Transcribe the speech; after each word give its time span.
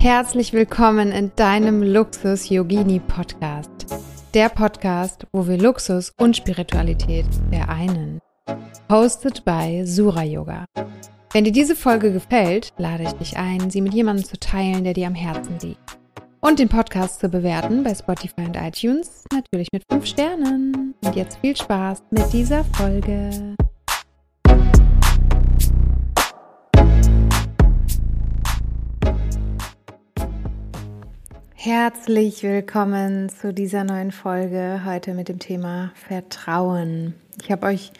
Herzlich 0.00 0.54
willkommen 0.54 1.12
in 1.12 1.30
deinem 1.36 1.82
Luxus 1.82 2.48
Yogini 2.48 3.00
Podcast. 3.00 3.68
Der 4.32 4.48
Podcast, 4.48 5.26
wo 5.30 5.46
wir 5.46 5.58
Luxus 5.58 6.14
und 6.16 6.34
Spiritualität 6.34 7.26
vereinen. 7.50 8.18
Hosted 8.90 9.44
by 9.44 9.82
Sura 9.84 10.24
Yoga. 10.24 10.64
Wenn 11.34 11.44
dir 11.44 11.52
diese 11.52 11.76
Folge 11.76 12.14
gefällt, 12.14 12.72
lade 12.78 13.02
ich 13.02 13.12
dich 13.12 13.36
ein, 13.36 13.68
sie 13.68 13.82
mit 13.82 13.92
jemandem 13.92 14.24
zu 14.24 14.40
teilen, 14.40 14.84
der 14.84 14.94
dir 14.94 15.06
am 15.06 15.14
Herzen 15.14 15.58
liegt. 15.60 15.98
Und 16.40 16.60
den 16.60 16.70
Podcast 16.70 17.20
zu 17.20 17.28
bewerten 17.28 17.84
bei 17.84 17.94
Spotify 17.94 18.46
und 18.46 18.56
iTunes, 18.56 19.24
natürlich 19.30 19.68
mit 19.70 19.84
5 19.92 20.06
Sternen. 20.06 20.94
Und 21.04 21.14
jetzt 21.14 21.36
viel 21.42 21.54
Spaß 21.54 22.04
mit 22.10 22.32
dieser 22.32 22.64
Folge. 22.64 23.54
Herzlich 31.62 32.42
willkommen 32.42 33.28
zu 33.28 33.52
dieser 33.52 33.84
neuen 33.84 34.12
Folge 34.12 34.80
heute 34.86 35.12
mit 35.12 35.28
dem 35.28 35.38
Thema 35.38 35.92
Vertrauen. 35.94 37.12
Ich 37.42 37.52
habe 37.52 37.66
euch 37.66 37.92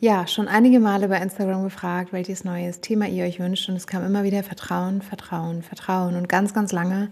ja 0.00 0.26
schon 0.26 0.48
einige 0.48 0.80
Male 0.80 1.08
bei 1.08 1.18
Instagram 1.18 1.64
gefragt, 1.64 2.14
welches 2.14 2.44
neues 2.44 2.80
Thema 2.80 3.06
ihr 3.06 3.26
euch 3.26 3.38
wünscht 3.38 3.68
und 3.68 3.76
es 3.76 3.86
kam 3.86 4.02
immer 4.02 4.24
wieder 4.24 4.42
Vertrauen, 4.42 5.02
Vertrauen, 5.02 5.62
Vertrauen 5.62 6.16
und 6.16 6.26
ganz, 6.26 6.54
ganz 6.54 6.72
lange 6.72 7.10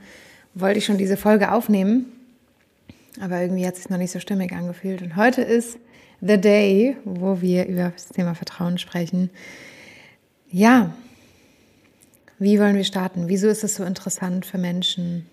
wollte 0.55 0.79
ich 0.79 0.87
schon 0.87 0.97
diese 0.97 1.19
Folge 1.19 1.53
aufnehmen, 1.53 2.07
aber 3.21 3.43
irgendwie 3.43 3.67
hat 3.67 3.75
es 3.75 3.83
sich 3.83 3.91
noch 3.91 3.99
nicht 3.99 4.13
so 4.13 4.21
stimmig 4.21 4.55
angefühlt 4.55 5.03
und 5.03 5.17
heute 5.17 5.43
ist 5.43 5.77
the 6.23 6.41
day, 6.41 6.97
wo 7.05 7.43
wir 7.43 7.67
über 7.67 7.91
das 7.91 8.09
Thema 8.09 8.35
Vertrauen 8.35 8.79
sprechen. 8.79 9.29
Ja, 10.51 10.95
wie 12.39 12.59
wollen 12.59 12.75
wir 12.75 12.85
starten? 12.85 13.29
Wieso 13.29 13.49
ist 13.49 13.65
es 13.65 13.75
so 13.75 13.85
interessant 13.85 14.47
für 14.47 14.57
Menschen? 14.57 15.27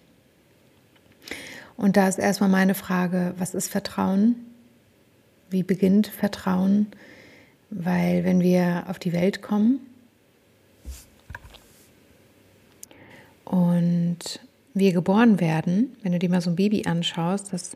Und 1.81 1.97
da 1.97 2.07
ist 2.07 2.19
erstmal 2.19 2.49
meine 2.49 2.75
Frage, 2.75 3.33
was 3.39 3.55
ist 3.55 3.67
Vertrauen? 3.67 4.35
Wie 5.49 5.63
beginnt 5.63 6.05
Vertrauen? 6.05 6.85
Weil 7.71 8.23
wenn 8.23 8.39
wir 8.41 8.83
auf 8.87 8.99
die 8.99 9.13
Welt 9.13 9.41
kommen 9.41 9.79
und 13.45 14.19
wir 14.75 14.93
geboren 14.93 15.39
werden, 15.39 15.95
wenn 16.03 16.11
du 16.11 16.19
dir 16.19 16.29
mal 16.29 16.41
so 16.41 16.51
ein 16.51 16.55
Baby 16.55 16.85
anschaust, 16.85 17.51
das 17.51 17.75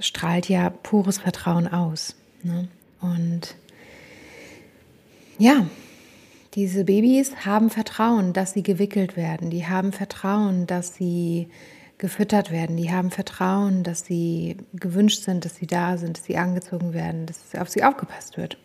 strahlt 0.00 0.48
ja 0.48 0.70
pures 0.70 1.18
Vertrauen 1.18 1.68
aus. 1.68 2.16
Ne? 2.42 2.66
Und 3.00 3.54
ja, 5.38 5.64
diese 6.54 6.82
Babys 6.82 7.46
haben 7.46 7.70
Vertrauen, 7.70 8.32
dass 8.32 8.54
sie 8.54 8.64
gewickelt 8.64 9.16
werden. 9.16 9.50
Die 9.50 9.64
haben 9.64 9.92
Vertrauen, 9.92 10.66
dass 10.66 10.96
sie 10.96 11.46
gefüttert 11.98 12.50
werden. 12.50 12.76
Die 12.76 12.92
haben 12.92 13.10
Vertrauen, 13.10 13.82
dass 13.82 14.06
sie 14.06 14.56
gewünscht 14.72 15.22
sind, 15.22 15.44
dass 15.44 15.56
sie 15.56 15.66
da 15.66 15.98
sind, 15.98 16.16
dass 16.16 16.24
sie 16.24 16.36
angezogen 16.36 16.94
werden, 16.94 17.26
dass 17.26 17.54
auf 17.60 17.68
sie 17.68 17.82
aufgepasst 17.82 18.36
wird, 18.36 18.56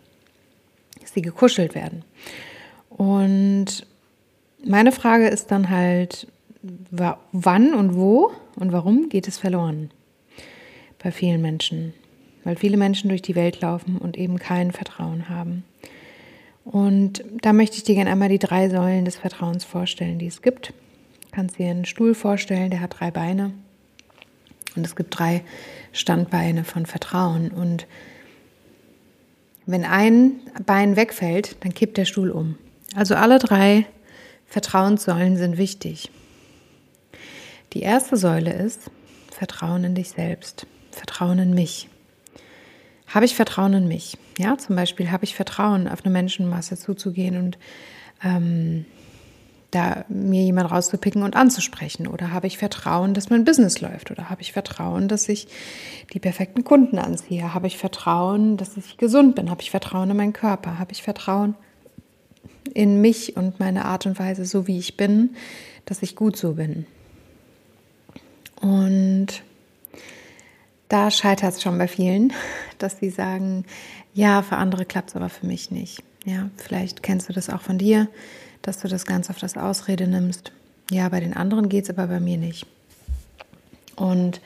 dass 1.01 1.13
sie 1.13 1.21
gekuschelt 1.21 1.75
werden. 1.75 2.05
Und 2.89 3.87
meine 4.63 4.91
Frage 4.91 5.27
ist 5.27 5.51
dann 5.51 5.69
halt, 5.69 6.27
wann 7.31 7.73
und 7.73 7.95
wo 7.95 8.31
und 8.55 8.71
warum 8.71 9.09
geht 9.09 9.27
es 9.27 9.37
verloren 9.39 9.89
bei 10.99 11.11
vielen 11.11 11.41
Menschen? 11.41 11.93
Weil 12.43 12.55
viele 12.55 12.77
Menschen 12.77 13.09
durch 13.09 13.21
die 13.21 13.35
Welt 13.35 13.61
laufen 13.61 13.97
und 13.97 14.17
eben 14.17 14.37
kein 14.37 14.71
Vertrauen 14.71 15.27
haben. 15.27 15.63
Und 16.65 17.25
da 17.41 17.51
möchte 17.51 17.77
ich 17.77 17.83
dir 17.83 17.95
gerne 17.95 18.11
einmal 18.11 18.29
die 18.29 18.39
drei 18.39 18.69
Säulen 18.69 19.05
des 19.05 19.17
Vertrauens 19.17 19.65
vorstellen, 19.65 20.19
die 20.19 20.27
es 20.27 20.41
gibt 20.41 20.73
kannst 21.33 21.57
dir 21.57 21.69
einen 21.69 21.85
Stuhl 21.85 22.13
vorstellen, 22.13 22.69
der 22.69 22.79
hat 22.79 22.99
drei 22.99 23.11
Beine. 23.11 23.51
Und 24.75 24.85
es 24.85 24.95
gibt 24.95 25.17
drei 25.17 25.43
Standbeine 25.91 26.63
von 26.63 26.85
Vertrauen. 26.85 27.51
Und 27.51 27.87
wenn 29.65 29.83
ein 29.85 30.39
Bein 30.65 30.95
wegfällt, 30.95 31.57
dann 31.61 31.73
kippt 31.73 31.97
der 31.97 32.05
Stuhl 32.05 32.31
um. 32.31 32.57
Also 32.95 33.15
alle 33.15 33.39
drei 33.39 33.85
Vertrauenssäulen 34.45 35.37
sind 35.37 35.57
wichtig. 35.57 36.11
Die 37.73 37.81
erste 37.81 38.17
Säule 38.17 38.53
ist 38.53 38.91
Vertrauen 39.31 39.83
in 39.83 39.95
dich 39.95 40.11
selbst, 40.11 40.67
Vertrauen 40.91 41.39
in 41.39 41.53
mich. 41.53 41.89
Habe 43.07 43.25
ich 43.25 43.35
Vertrauen 43.35 43.73
in 43.73 43.87
mich? 43.87 44.17
Ja, 44.37 44.57
zum 44.57 44.75
Beispiel 44.75 45.11
habe 45.11 45.23
ich 45.23 45.35
Vertrauen, 45.35 45.87
auf 45.87 46.03
eine 46.03 46.13
Menschenmasse 46.13 46.77
zuzugehen 46.77 47.37
und 47.37 47.57
ähm, 48.23 48.85
da 49.73 50.05
mir 50.07 50.43
jemand 50.43 50.71
rauszupicken 50.71 51.23
und 51.23 51.35
anzusprechen? 51.35 52.07
Oder 52.07 52.31
habe 52.31 52.47
ich 52.47 52.57
Vertrauen, 52.57 53.13
dass 53.13 53.29
mein 53.29 53.43
Business 53.43 53.81
läuft? 53.81 54.11
Oder 54.11 54.29
habe 54.29 54.41
ich 54.41 54.53
Vertrauen, 54.53 55.07
dass 55.07 55.27
ich 55.27 55.47
die 56.13 56.19
perfekten 56.19 56.63
Kunden 56.63 56.99
anziehe? 56.99 57.53
Habe 57.53 57.67
ich 57.67 57.77
Vertrauen, 57.77 58.57
dass 58.57 58.77
ich 58.77 58.97
gesund 58.97 59.35
bin? 59.35 59.49
Habe 59.49 59.61
ich 59.61 59.71
Vertrauen 59.71 60.09
in 60.11 60.17
meinen 60.17 60.33
Körper? 60.33 60.77
Habe 60.77 60.91
ich 60.91 61.01
Vertrauen 61.01 61.55
in 62.73 63.01
mich 63.01 63.35
und 63.35 63.59
meine 63.59 63.85
Art 63.85 64.05
und 64.05 64.19
Weise, 64.19 64.45
so 64.45 64.67
wie 64.67 64.77
ich 64.77 64.95
bin, 64.95 65.35
dass 65.85 66.03
ich 66.03 66.15
gut 66.15 66.37
so 66.37 66.53
bin? 66.53 66.85
Und 68.61 69.43
da 70.87 71.09
scheitert 71.09 71.53
es 71.53 71.63
schon 71.63 71.77
bei 71.77 71.87
vielen, 71.87 72.31
dass 72.77 72.99
sie 72.99 73.09
sagen, 73.09 73.65
ja, 74.13 74.43
für 74.43 74.57
andere 74.57 74.85
klappt 74.85 75.09
es 75.09 75.15
aber 75.15 75.29
für 75.29 75.47
mich 75.47 75.71
nicht. 75.71 76.03
Ja, 76.25 76.49
vielleicht 76.57 77.01
kennst 77.01 77.27
du 77.27 77.33
das 77.33 77.49
auch 77.49 77.61
von 77.61 77.77
dir 77.77 78.07
dass 78.63 78.79
du 78.79 78.87
das 78.87 79.05
ganz 79.05 79.29
auf 79.29 79.37
das 79.37 79.55
Ausrede 79.55 80.07
nimmst. 80.07 80.51
Ja, 80.89 81.07
bei 81.09 81.19
den 81.19 81.35
anderen 81.35 81.69
geht 81.69 81.83
es, 81.83 81.89
aber 81.91 82.07
bei 82.07 82.19
mir 82.19 82.37
nicht. 82.37 82.65
Und 83.95 84.41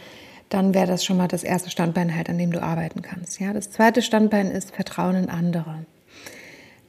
dann 0.50 0.73
wäre 0.73 0.88
das 0.88 1.05
schon 1.05 1.17
mal 1.17 1.28
das 1.28 1.44
erste 1.44 1.69
Standbein 1.69 2.16
halt, 2.16 2.29
an 2.29 2.38
dem 2.38 2.51
du 2.51 2.61
arbeiten 2.61 3.01
kannst. 3.01 3.39
Ja, 3.39 3.53
das 3.53 3.72
zweite 3.72 4.01
Standbein 4.01 4.51
ist 4.51 4.75
Vertrauen 4.75 5.16
in 5.16 5.29
andere. 5.29 5.85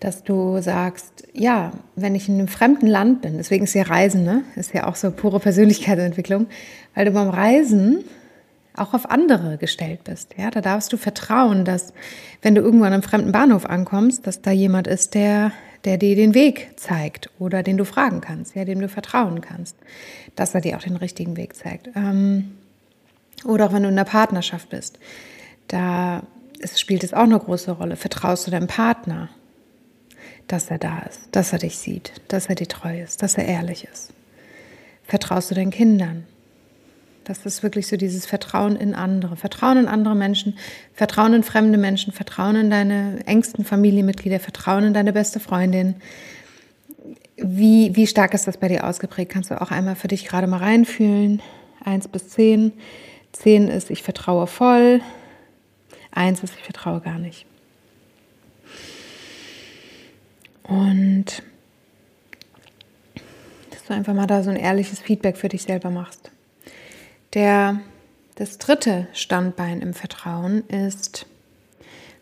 Dass 0.00 0.22
du 0.22 0.60
sagst, 0.60 1.26
ja, 1.32 1.72
wenn 1.96 2.14
ich 2.14 2.28
in 2.28 2.34
einem 2.34 2.48
fremden 2.48 2.86
Land 2.86 3.22
bin, 3.22 3.36
deswegen 3.36 3.64
ist 3.64 3.74
ja 3.74 3.82
Reisen, 3.82 4.24
ne? 4.24 4.42
ist 4.54 4.72
ja 4.72 4.86
auch 4.86 4.94
so 4.94 5.10
pure 5.10 5.40
Persönlichkeitsentwicklung, 5.40 6.46
weil 6.94 7.04
du 7.06 7.10
beim 7.10 7.30
Reisen 7.30 8.04
auch 8.76 8.94
auf 8.94 9.10
andere 9.10 9.58
gestellt 9.58 10.04
bist. 10.04 10.34
Ja, 10.36 10.50
da 10.52 10.60
darfst 10.60 10.92
du 10.92 10.96
vertrauen, 10.96 11.64
dass 11.64 11.92
wenn 12.42 12.54
du 12.54 12.60
irgendwann 12.60 12.92
am 12.92 13.02
fremden 13.02 13.32
Bahnhof 13.32 13.66
ankommst, 13.66 14.24
dass 14.24 14.40
da 14.40 14.52
jemand 14.52 14.86
ist, 14.86 15.14
der 15.14 15.50
der 15.84 15.96
dir 15.96 16.16
den 16.16 16.34
Weg 16.34 16.70
zeigt 16.76 17.30
oder 17.38 17.62
den 17.62 17.76
du 17.76 17.84
fragen 17.84 18.20
kannst, 18.20 18.54
ja, 18.54 18.64
dem 18.64 18.80
du 18.80 18.88
vertrauen 18.88 19.40
kannst, 19.40 19.76
dass 20.36 20.54
er 20.54 20.60
dir 20.60 20.76
auch 20.76 20.82
den 20.82 20.96
richtigen 20.96 21.36
Weg 21.36 21.54
zeigt. 21.56 21.90
Ähm, 21.94 22.52
oder 23.44 23.66
auch 23.66 23.72
wenn 23.72 23.82
du 23.82 23.88
in 23.88 23.94
einer 23.94 24.04
Partnerschaft 24.04 24.70
bist, 24.70 24.98
da 25.68 26.22
es 26.60 26.80
spielt 26.80 27.04
es 27.04 27.14
auch 27.14 27.22
eine 27.22 27.38
große 27.38 27.70
Rolle. 27.70 27.96
Vertraust 27.96 28.46
du 28.46 28.50
deinem 28.50 28.66
Partner, 28.66 29.28
dass 30.46 30.70
er 30.70 30.78
da 30.78 31.00
ist, 31.00 31.20
dass 31.32 31.52
er 31.52 31.58
dich 31.58 31.78
sieht, 31.78 32.12
dass 32.28 32.46
er 32.46 32.54
dir 32.54 32.68
treu 32.68 33.00
ist, 33.00 33.22
dass 33.22 33.36
er 33.36 33.46
ehrlich 33.46 33.86
ist? 33.90 34.12
Vertraust 35.04 35.50
du 35.50 35.54
deinen 35.54 35.70
Kindern? 35.70 36.26
Das 37.28 37.44
ist 37.44 37.62
wirklich 37.62 37.86
so 37.86 37.98
dieses 37.98 38.24
Vertrauen 38.24 38.74
in 38.74 38.94
andere, 38.94 39.36
Vertrauen 39.36 39.76
in 39.76 39.86
andere 39.86 40.16
Menschen, 40.16 40.56
Vertrauen 40.94 41.34
in 41.34 41.42
fremde 41.42 41.76
Menschen, 41.76 42.10
Vertrauen 42.10 42.56
in 42.56 42.70
deine 42.70 43.20
engsten 43.26 43.66
Familienmitglieder, 43.66 44.40
Vertrauen 44.40 44.84
in 44.84 44.94
deine 44.94 45.12
beste 45.12 45.38
Freundin. 45.38 45.96
Wie, 47.36 47.94
wie 47.94 48.06
stark 48.06 48.32
ist 48.32 48.48
das 48.48 48.56
bei 48.56 48.68
dir 48.68 48.84
ausgeprägt? 48.84 49.30
Kannst 49.30 49.50
du 49.50 49.60
auch 49.60 49.70
einmal 49.70 49.94
für 49.94 50.08
dich 50.08 50.24
gerade 50.24 50.46
mal 50.46 50.56
reinfühlen? 50.56 51.42
Eins 51.84 52.08
bis 52.08 52.30
zehn. 52.30 52.72
Zehn 53.32 53.68
ist, 53.68 53.90
ich 53.90 54.02
vertraue 54.02 54.46
voll. 54.46 55.02
Eins 56.10 56.42
ist, 56.42 56.54
ich 56.56 56.64
vertraue 56.64 57.02
gar 57.02 57.18
nicht. 57.18 57.44
Und 60.62 61.42
dass 63.70 63.84
du 63.86 63.92
einfach 63.92 64.14
mal 64.14 64.26
da 64.26 64.42
so 64.42 64.48
ein 64.48 64.56
ehrliches 64.56 65.00
Feedback 65.00 65.36
für 65.36 65.50
dich 65.50 65.64
selber 65.64 65.90
machst. 65.90 66.30
Der, 67.34 67.80
das 68.36 68.56
dritte 68.56 69.06
Standbein 69.12 69.82
im 69.82 69.92
Vertrauen 69.92 70.66
ist 70.68 71.26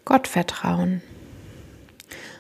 Gottvertrauen. 0.04 1.00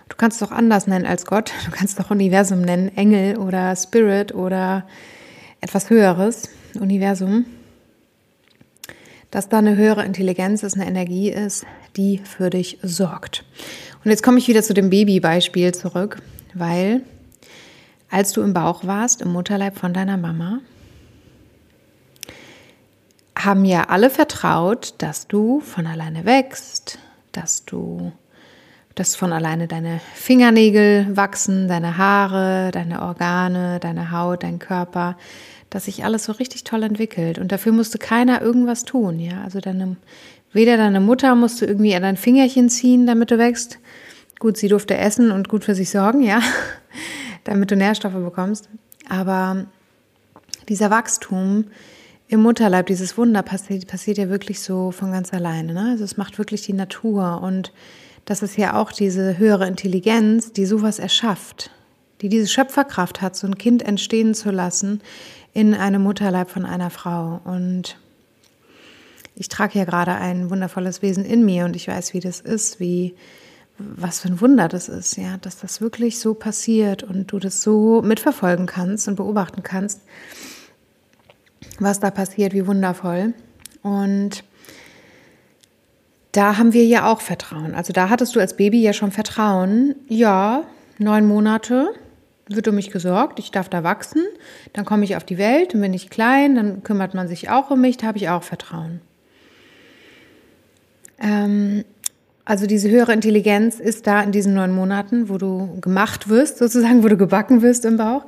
Du 0.08 0.16
kannst 0.16 0.40
es 0.40 0.48
auch 0.48 0.52
anders 0.52 0.86
nennen 0.88 1.06
als 1.06 1.26
Gott. 1.26 1.52
Du 1.64 1.70
kannst 1.70 1.98
es 1.98 2.04
auch 2.04 2.10
Universum 2.10 2.62
nennen, 2.62 2.96
Engel 2.96 3.36
oder 3.36 3.74
Spirit 3.76 4.34
oder 4.34 4.86
etwas 5.60 5.90
Höheres, 5.90 6.48
Universum. 6.80 7.44
Dass 9.30 9.48
da 9.48 9.58
eine 9.58 9.76
höhere 9.76 10.04
Intelligenz 10.04 10.62
ist, 10.62 10.74
eine 10.74 10.86
Energie 10.86 11.30
ist, 11.30 11.66
die 11.96 12.18
für 12.18 12.50
dich 12.50 12.78
sorgt. 12.82 13.44
Und 14.04 14.10
jetzt 14.10 14.22
komme 14.22 14.38
ich 14.38 14.48
wieder 14.48 14.62
zu 14.62 14.74
dem 14.74 14.90
Babybeispiel 14.90 15.72
zurück, 15.72 16.22
weil 16.54 17.02
als 18.10 18.32
du 18.32 18.42
im 18.42 18.54
Bauch 18.54 18.84
warst, 18.86 19.20
im 19.20 19.32
Mutterleib 19.32 19.76
von 19.76 19.92
deiner 19.92 20.16
Mama, 20.16 20.60
haben 23.46 23.64
ja 23.64 23.84
alle 23.84 24.10
vertraut, 24.10 24.94
dass 24.98 25.28
du 25.28 25.60
von 25.60 25.86
alleine 25.86 26.24
wächst, 26.24 26.98
dass 27.32 27.64
du 27.64 28.12
dass 28.96 29.14
von 29.14 29.30
alleine 29.30 29.68
deine 29.68 30.00
Fingernägel 30.14 31.14
wachsen, 31.14 31.68
deine 31.68 31.98
Haare, 31.98 32.70
deine 32.72 33.02
Organe, 33.02 33.78
deine 33.78 34.10
Haut, 34.10 34.42
dein 34.42 34.58
Körper, 34.58 35.18
dass 35.68 35.84
sich 35.84 36.02
alles 36.02 36.24
so 36.24 36.32
richtig 36.32 36.64
toll 36.64 36.82
entwickelt. 36.82 37.38
Und 37.38 37.52
dafür 37.52 37.72
musste 37.72 37.98
keiner 37.98 38.40
irgendwas 38.40 38.84
tun, 38.84 39.20
ja. 39.20 39.42
Also 39.44 39.60
deine, 39.60 39.96
weder 40.52 40.78
deine 40.78 41.00
Mutter 41.00 41.34
musste 41.34 41.66
irgendwie 41.66 41.94
an 41.94 42.02
dein 42.02 42.16
Fingerchen 42.16 42.70
ziehen, 42.70 43.06
damit 43.06 43.30
du 43.30 43.36
wächst. 43.36 43.78
Gut, 44.38 44.56
sie 44.56 44.68
durfte 44.68 44.96
essen 44.96 45.30
und 45.30 45.50
gut 45.50 45.64
für 45.64 45.74
sich 45.74 45.90
sorgen, 45.90 46.22
ja, 46.22 46.40
damit 47.44 47.70
du 47.70 47.76
Nährstoffe 47.76 48.14
bekommst. 48.14 48.70
Aber 49.10 49.66
dieser 50.70 50.88
Wachstum 50.88 51.66
im 52.28 52.40
Mutterleib, 52.40 52.86
dieses 52.86 53.16
Wunder 53.16 53.42
passiert, 53.42 53.86
passiert 53.86 54.18
ja 54.18 54.28
wirklich 54.28 54.60
so 54.60 54.90
von 54.90 55.12
ganz 55.12 55.32
alleine. 55.32 55.74
Ne? 55.74 55.90
Also 55.92 56.04
es 56.04 56.16
macht 56.16 56.38
wirklich 56.38 56.62
die 56.62 56.72
Natur 56.72 57.40
und 57.42 57.72
das 58.24 58.42
ist 58.42 58.56
ja 58.56 58.74
auch 58.74 58.90
diese 58.90 59.38
höhere 59.38 59.68
Intelligenz, 59.68 60.52
die 60.52 60.66
sowas 60.66 60.98
erschafft, 60.98 61.70
die 62.20 62.28
diese 62.28 62.48
Schöpferkraft 62.48 63.22
hat, 63.22 63.36
so 63.36 63.46
ein 63.46 63.58
Kind 63.58 63.82
entstehen 63.82 64.34
zu 64.34 64.50
lassen 64.50 65.00
in 65.54 65.74
einem 65.74 66.02
Mutterleib 66.02 66.50
von 66.50 66.66
einer 66.66 66.90
Frau. 66.90 67.40
Und 67.44 67.96
ich 69.36 69.48
trage 69.48 69.78
ja 69.78 69.84
gerade 69.84 70.14
ein 70.14 70.50
wundervolles 70.50 71.02
Wesen 71.02 71.24
in 71.24 71.44
mir 71.44 71.64
und 71.64 71.76
ich 71.76 71.86
weiß, 71.86 72.14
wie 72.14 72.20
das 72.20 72.40
ist, 72.40 72.80
wie 72.80 73.14
was 73.78 74.20
für 74.20 74.28
ein 74.28 74.40
Wunder 74.40 74.68
das 74.68 74.88
ist, 74.88 75.16
ja, 75.18 75.36
dass 75.36 75.58
das 75.58 75.80
wirklich 75.80 76.18
so 76.18 76.34
passiert 76.34 77.02
und 77.02 77.30
du 77.30 77.38
das 77.38 77.62
so 77.62 78.00
mitverfolgen 78.02 78.66
kannst 78.66 79.06
und 79.06 79.16
beobachten 79.16 79.62
kannst, 79.62 80.00
was 81.78 82.00
da 82.00 82.10
passiert, 82.10 82.54
wie 82.54 82.66
wundervoll. 82.66 83.34
Und 83.82 84.44
da 86.32 86.58
haben 86.58 86.72
wir 86.72 86.84
ja 86.84 87.10
auch 87.10 87.20
Vertrauen. 87.20 87.74
Also 87.74 87.92
da 87.92 88.10
hattest 88.10 88.36
du 88.36 88.40
als 88.40 88.56
Baby 88.56 88.82
ja 88.82 88.92
schon 88.92 89.10
Vertrauen. 89.10 89.94
Ja, 90.08 90.64
neun 90.98 91.26
Monate 91.26 91.94
wird 92.48 92.68
um 92.68 92.74
mich 92.76 92.90
gesorgt, 92.90 93.38
ich 93.38 93.50
darf 93.50 93.68
da 93.68 93.82
wachsen, 93.82 94.22
dann 94.72 94.84
komme 94.84 95.04
ich 95.04 95.16
auf 95.16 95.24
die 95.24 95.38
Welt 95.38 95.74
und 95.74 95.80
bin 95.80 95.94
ich 95.94 96.10
klein, 96.10 96.54
dann 96.54 96.82
kümmert 96.84 97.12
man 97.12 97.26
sich 97.26 97.50
auch 97.50 97.70
um 97.70 97.80
mich, 97.80 97.96
da 97.96 98.06
habe 98.06 98.18
ich 98.18 98.28
auch 98.28 98.44
Vertrauen. 98.44 99.00
Ähm, 101.18 101.84
also 102.44 102.66
diese 102.66 102.88
höhere 102.88 103.12
Intelligenz 103.12 103.80
ist 103.80 104.06
da 104.06 104.20
in 104.22 104.30
diesen 104.30 104.54
neun 104.54 104.72
Monaten, 104.72 105.28
wo 105.28 105.38
du 105.38 105.80
gemacht 105.80 106.28
wirst, 106.28 106.58
sozusagen, 106.58 107.02
wo 107.02 107.08
du 107.08 107.16
gebacken 107.16 107.62
wirst 107.62 107.84
im 107.84 107.96
Bauch. 107.96 108.24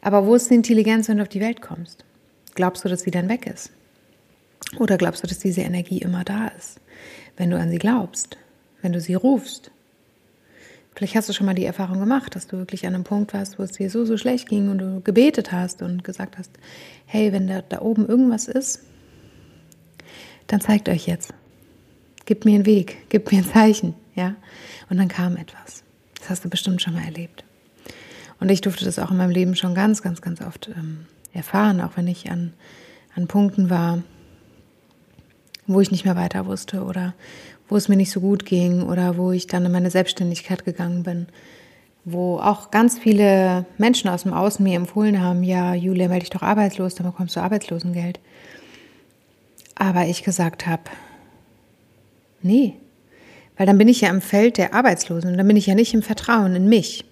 Aber 0.00 0.26
wo 0.26 0.36
ist 0.36 0.48
die 0.50 0.54
Intelligenz, 0.54 1.08
wenn 1.08 1.16
du 1.16 1.24
auf 1.24 1.28
die 1.28 1.40
Welt 1.40 1.60
kommst? 1.60 2.04
Glaubst 2.58 2.84
du, 2.84 2.88
dass 2.88 3.02
sie 3.02 3.10
dann 3.10 3.28
weg 3.28 3.46
ist? 3.46 3.70
Oder 4.78 4.98
glaubst 4.98 5.22
du, 5.22 5.26
dass 5.28 5.38
diese 5.38 5.60
Energie 5.60 5.98
immer 5.98 6.24
da 6.24 6.48
ist, 6.48 6.80
wenn 7.36 7.50
du 7.50 7.58
an 7.58 7.70
sie 7.70 7.78
glaubst, 7.78 8.36
wenn 8.82 8.92
du 8.92 9.00
sie 9.00 9.14
rufst? 9.14 9.70
Vielleicht 10.94 11.14
hast 11.14 11.28
du 11.28 11.32
schon 11.32 11.46
mal 11.46 11.54
die 11.54 11.64
Erfahrung 11.64 12.00
gemacht, 12.00 12.34
dass 12.34 12.48
du 12.48 12.58
wirklich 12.58 12.84
an 12.84 12.94
einem 12.94 13.04
Punkt 13.04 13.32
warst, 13.32 13.58
wo 13.58 13.62
es 13.62 13.70
dir 13.70 13.88
so, 13.88 14.04
so 14.04 14.16
schlecht 14.16 14.48
ging 14.48 14.68
und 14.68 14.78
du 14.78 15.00
gebetet 15.00 15.52
hast 15.52 15.82
und 15.82 16.02
gesagt 16.02 16.36
hast, 16.36 16.50
hey, 17.06 17.32
wenn 17.32 17.46
da, 17.46 17.62
da 17.62 17.80
oben 17.80 18.06
irgendwas 18.06 18.48
ist, 18.48 18.82
dann 20.48 20.60
zeigt 20.60 20.88
euch 20.88 21.06
jetzt 21.06 21.32
gib 22.28 22.44
mir 22.44 22.56
einen 22.56 22.66
Weg, 22.66 23.08
gib 23.08 23.32
mir 23.32 23.38
ein 23.38 23.44
Zeichen, 23.46 23.94
ja. 24.14 24.36
Und 24.90 24.98
dann 24.98 25.08
kam 25.08 25.38
etwas. 25.38 25.82
Das 26.20 26.28
hast 26.28 26.44
du 26.44 26.50
bestimmt 26.50 26.82
schon 26.82 26.92
mal 26.92 27.04
erlebt. 27.04 27.42
Und 28.38 28.50
ich 28.50 28.60
durfte 28.60 28.84
das 28.84 28.98
auch 28.98 29.10
in 29.10 29.16
meinem 29.16 29.30
Leben 29.30 29.56
schon 29.56 29.74
ganz, 29.74 30.02
ganz, 30.02 30.20
ganz 30.20 30.42
oft 30.42 30.68
ähm, 30.76 31.06
erfahren, 31.32 31.80
auch 31.80 31.92
wenn 31.96 32.06
ich 32.06 32.30
an, 32.30 32.52
an 33.14 33.26
Punkten 33.26 33.70
war, 33.70 34.02
wo 35.66 35.80
ich 35.80 35.90
nicht 35.90 36.04
mehr 36.04 36.16
weiter 36.16 36.46
wusste 36.46 36.82
oder 36.84 37.14
wo 37.68 37.76
es 37.76 37.88
mir 37.88 37.96
nicht 37.96 38.10
so 38.10 38.20
gut 38.20 38.46
ging 38.46 38.82
oder 38.82 39.16
wo 39.18 39.32
ich 39.32 39.46
dann 39.46 39.66
in 39.66 39.72
meine 39.72 39.90
Selbstständigkeit 39.90 40.64
gegangen 40.64 41.02
bin, 41.02 41.26
wo 42.04 42.38
auch 42.38 42.70
ganz 42.70 42.98
viele 42.98 43.66
Menschen 43.76 44.08
aus 44.08 44.22
dem 44.22 44.32
Außen 44.32 44.62
mir 44.62 44.76
empfohlen 44.76 45.20
haben, 45.20 45.42
ja, 45.42 45.74
Julia, 45.74 46.08
melde 46.08 46.24
dich 46.24 46.30
doch 46.30 46.42
arbeitslos, 46.42 46.94
dann 46.94 47.06
bekommst 47.06 47.36
du 47.36 47.40
Arbeitslosengeld. 47.40 48.18
Aber 49.74 50.06
ich 50.06 50.24
gesagt 50.24 50.66
habe, 50.66 50.84
Nee, 52.42 52.74
weil 53.56 53.66
dann 53.66 53.78
bin 53.78 53.88
ich 53.88 54.00
ja 54.00 54.10
im 54.10 54.20
Feld 54.20 54.58
der 54.58 54.74
Arbeitslosen 54.74 55.30
und 55.30 55.38
dann 55.38 55.46
bin 55.46 55.56
ich 55.56 55.66
ja 55.66 55.74
nicht 55.74 55.94
im 55.94 56.02
Vertrauen 56.02 56.54
in 56.54 56.68
mich. 56.68 57.04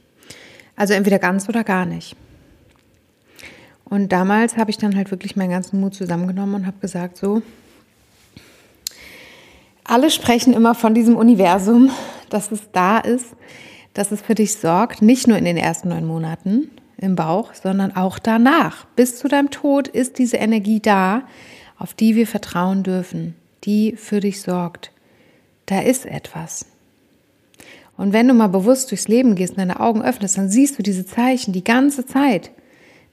Also 0.76 0.94
entweder 0.94 1.18
ganz 1.18 1.48
oder 1.48 1.64
gar 1.64 1.86
nicht. 1.86 2.16
Und 3.88 4.10
damals 4.10 4.56
habe 4.56 4.70
ich 4.70 4.78
dann 4.78 4.96
halt 4.96 5.10
wirklich 5.10 5.36
meinen 5.36 5.50
ganzen 5.50 5.80
Mut 5.80 5.94
zusammengenommen 5.94 6.56
und 6.56 6.66
habe 6.66 6.78
gesagt, 6.80 7.16
so, 7.16 7.42
alle 9.84 10.10
sprechen 10.10 10.52
immer 10.52 10.74
von 10.74 10.94
diesem 10.94 11.16
Universum, 11.16 11.90
dass 12.28 12.50
es 12.50 12.60
da 12.72 12.98
ist, 12.98 13.36
dass 13.94 14.10
es 14.10 14.20
für 14.20 14.34
dich 14.34 14.56
sorgt, 14.56 15.00
nicht 15.00 15.28
nur 15.28 15.38
in 15.38 15.44
den 15.44 15.56
ersten 15.56 15.88
neun 15.88 16.06
Monaten 16.06 16.70
im 16.98 17.14
Bauch, 17.14 17.54
sondern 17.54 17.94
auch 17.94 18.18
danach. 18.18 18.84
Bis 18.96 19.18
zu 19.18 19.28
deinem 19.28 19.50
Tod 19.50 19.86
ist 19.86 20.18
diese 20.18 20.38
Energie 20.38 20.80
da, 20.80 21.22
auf 21.78 21.94
die 21.94 22.16
wir 22.16 22.26
vertrauen 22.26 22.82
dürfen, 22.82 23.34
die 23.64 23.94
für 23.96 24.20
dich 24.20 24.42
sorgt 24.42 24.90
da 25.66 25.80
ist 25.80 26.06
etwas. 26.06 26.66
Und 27.96 28.12
wenn 28.12 28.28
du 28.28 28.34
mal 28.34 28.48
bewusst 28.48 28.90
durchs 28.90 29.08
Leben 29.08 29.34
gehst 29.34 29.52
und 29.52 29.58
deine 29.58 29.80
Augen 29.80 30.02
öffnest, 30.02 30.38
dann 30.38 30.48
siehst 30.48 30.78
du 30.78 30.82
diese 30.82 31.06
Zeichen 31.06 31.52
die 31.52 31.64
ganze 31.64 32.06
Zeit. 32.06 32.50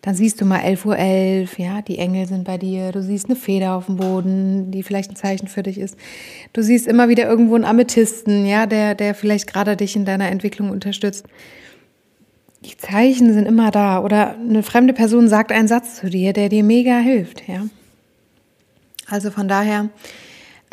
Dann 0.04 0.16
siehst 0.16 0.42
du 0.42 0.46
mal 0.46 0.60
11.11 0.60 0.86
Uhr, 0.86 0.98
11, 0.98 1.60
ja, 1.60 1.82
die 1.82 1.98
Engel 1.98 2.28
sind 2.28 2.44
bei 2.44 2.58
dir, 2.58 2.92
du 2.92 3.02
siehst 3.02 3.28
eine 3.28 3.38
Feder 3.38 3.76
auf 3.76 3.86
dem 3.86 3.96
Boden, 3.96 4.70
die 4.70 4.84
vielleicht 4.84 5.10
ein 5.10 5.16
Zeichen 5.16 5.48
für 5.48 5.64
dich 5.64 5.78
ist. 5.78 5.96
Du 6.52 6.62
siehst 6.62 6.88
immer 6.88 7.08
wieder 7.08 7.24
irgendwo 7.24 7.56
einen 7.56 7.64
Amethysten, 7.64 8.46
ja, 8.46 8.66
der, 8.66 8.96
der 8.96 9.16
vielleicht 9.16 9.48
gerade 9.48 9.78
dich 9.78 9.96
in 9.96 10.04
deiner 10.04 10.28
Entwicklung 10.30 10.72
unterstützt. 10.72 11.26
Die 12.66 12.76
Zeichen 12.76 13.34
sind 13.34 13.46
immer 13.46 13.72
da. 13.72 14.02
Oder 14.04 14.36
eine 14.36 14.62
fremde 14.62 14.92
Person 14.92 15.30
sagt 15.30 15.54
einen 15.54 15.70
Satz 15.70 15.96
zu 16.02 16.10
dir, 16.10 16.34
der 16.34 16.50
dir 16.50 16.66
mega 16.66 16.98
hilft, 17.00 17.48
ja. 17.48 17.66
Also 19.08 19.32
von 19.32 19.48
daher, 19.48 19.90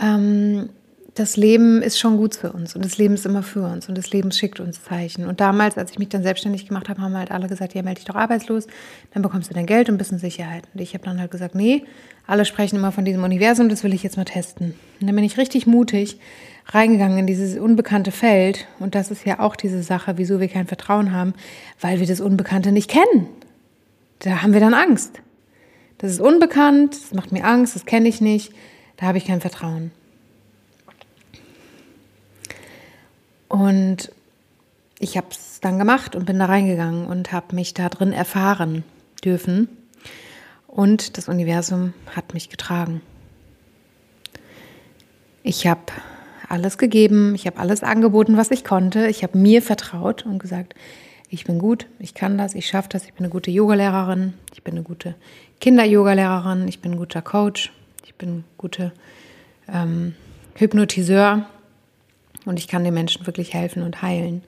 ähm, 0.03 0.71
das 1.15 1.37
Leben 1.37 1.83
ist 1.83 1.99
schon 1.99 2.17
gut 2.17 2.37
für 2.37 2.53
uns 2.53 2.77
und 2.77 2.85
das 2.85 2.99
Leben 2.99 3.15
ist 3.15 3.27
immer 3.27 3.43
für 3.43 3.63
uns 3.63 3.89
und 3.89 3.99
das 3.99 4.11
Leben 4.11 4.31
schickt 4.31 4.61
uns 4.61 4.83
Zeichen. 4.83 5.27
Und 5.27 5.41
damals, 5.41 5.77
als 5.77 5.91
ich 5.91 5.99
mich 5.99 6.09
dann 6.09 6.23
selbstständig 6.23 6.67
gemacht 6.67 6.89
habe, 6.89 7.01
haben 7.01 7.17
halt 7.17 7.31
alle 7.31 7.49
gesagt, 7.49 7.75
ja, 7.75 7.83
melde 7.83 8.01
dich 8.01 8.05
doch 8.05 8.15
arbeitslos, 8.15 8.67
dann 9.13 9.23
bekommst 9.23 9.51
du 9.51 9.55
dein 9.55 9.67
Geld 9.67 9.89
und 9.89 9.99
bist 9.99 10.13
in 10.13 10.19
Sicherheit. 10.19 10.65
Und 10.73 10.81
ich 10.81 10.95
habe 10.95 11.05
dann 11.05 11.19
halt 11.19 11.31
gesagt, 11.31 11.55
nee, 11.55 11.85
alle 12.27 12.45
sprechen 12.45 12.77
immer 12.77 12.93
von 12.93 13.05
diesem 13.05 13.25
Universum, 13.25 13.69
das 13.69 13.83
will 13.83 13.93
ich 13.93 14.03
jetzt 14.03 14.17
mal 14.17 14.25
testen. 14.25 14.75
Und 15.01 15.07
dann 15.07 15.17
bin 15.17 15.25
ich 15.25 15.37
richtig 15.37 15.67
mutig 15.67 16.19
reingegangen 16.67 17.19
in 17.19 17.27
dieses 17.27 17.59
unbekannte 17.59 18.13
Feld. 18.13 18.67
Und 18.79 18.95
das 18.95 19.11
ist 19.11 19.25
ja 19.25 19.41
auch 19.41 19.57
diese 19.57 19.83
Sache, 19.83 20.17
wieso 20.17 20.39
wir 20.39 20.49
kein 20.49 20.67
Vertrauen 20.67 21.13
haben, 21.13 21.35
weil 21.81 21.99
wir 21.99 22.07
das 22.07 22.21
Unbekannte 22.21 22.71
nicht 22.71 22.91
kennen. 22.91 23.27
Da 24.21 24.43
haben 24.43 24.53
wir 24.53 24.61
dann 24.61 24.75
Angst. 24.75 25.21
Das 25.99 26.13
ist 26.13 26.21
unbekannt, 26.21 26.95
das 26.95 27.13
macht 27.13 27.33
mir 27.33 27.45
Angst, 27.45 27.75
das 27.75 27.85
kenne 27.85 28.09
ich 28.09 28.21
nicht, 28.21 28.53
da 28.97 29.07
habe 29.07 29.19
ich 29.19 29.27
kein 29.27 29.41
Vertrauen. 29.41 29.91
Und 33.51 34.13
ich 35.01 35.17
habe 35.17 35.27
es 35.33 35.59
dann 35.61 35.81
gemacht 35.81 36.15
und 36.15 36.25
bin 36.25 36.39
da 36.39 36.47
reingegangen 36.47 37.07
und 37.07 37.33
habe 37.33 37.57
mich 37.57 37.75
da 37.75 37.89
drin 37.89 38.13
erfahren 38.13 38.85
dürfen. 39.25 39.69
Und 40.69 41.19
das 41.19 41.29
Universum 41.29 41.93
hat 42.15 42.33
mich 42.33 42.49
getragen. 42.49 43.03
Ich 45.43 45.67
habe 45.67 45.81
alles 46.49 46.79
gegeben, 46.79 47.35
ich 47.35 47.47
habe 47.47 47.59
alles 47.59 47.83
angeboten, 47.83 48.37
was 48.37 48.53
ich 48.53 48.65
konnte. 48.65 49.09
Ich 49.09 49.25
habe 49.25 49.37
mir 49.37 49.63
vertraut 49.63 50.25
und 50.25 50.39
gesagt, 50.39 50.75
ich 51.29 51.45
bin 51.45 51.59
gut, 51.59 51.87
ich 51.99 52.15
kann 52.15 52.39
das, 52.39 52.55
ich 52.55 52.69
schaffe 52.69 52.91
das, 52.91 53.05
ich 53.05 53.15
bin 53.15 53.25
eine 53.25 53.33
gute 53.33 53.51
Yogalehrerin, 53.51 54.35
ich 54.53 54.63
bin 54.63 54.75
eine 54.75 54.85
gute 54.85 55.17
Kinder-Yogalehrerin, 55.61 56.69
ich 56.69 56.81
bin 56.81 56.93
ein 56.93 56.99
guter 56.99 57.23
Coach, 57.23 57.73
ich 58.05 58.15
bin 58.15 58.29
ein 58.29 58.45
guter 58.59 58.93
ähm, 59.67 60.15
Hypnotiseur 60.55 61.47
und 62.45 62.59
ich 62.59 62.69
kann 62.69 62.85
den 62.85 62.95
Menschen 62.95 63.27
wirklich 63.27 63.55
helfen 63.55 63.83
und 63.83 64.03
heilen. 64.03 64.43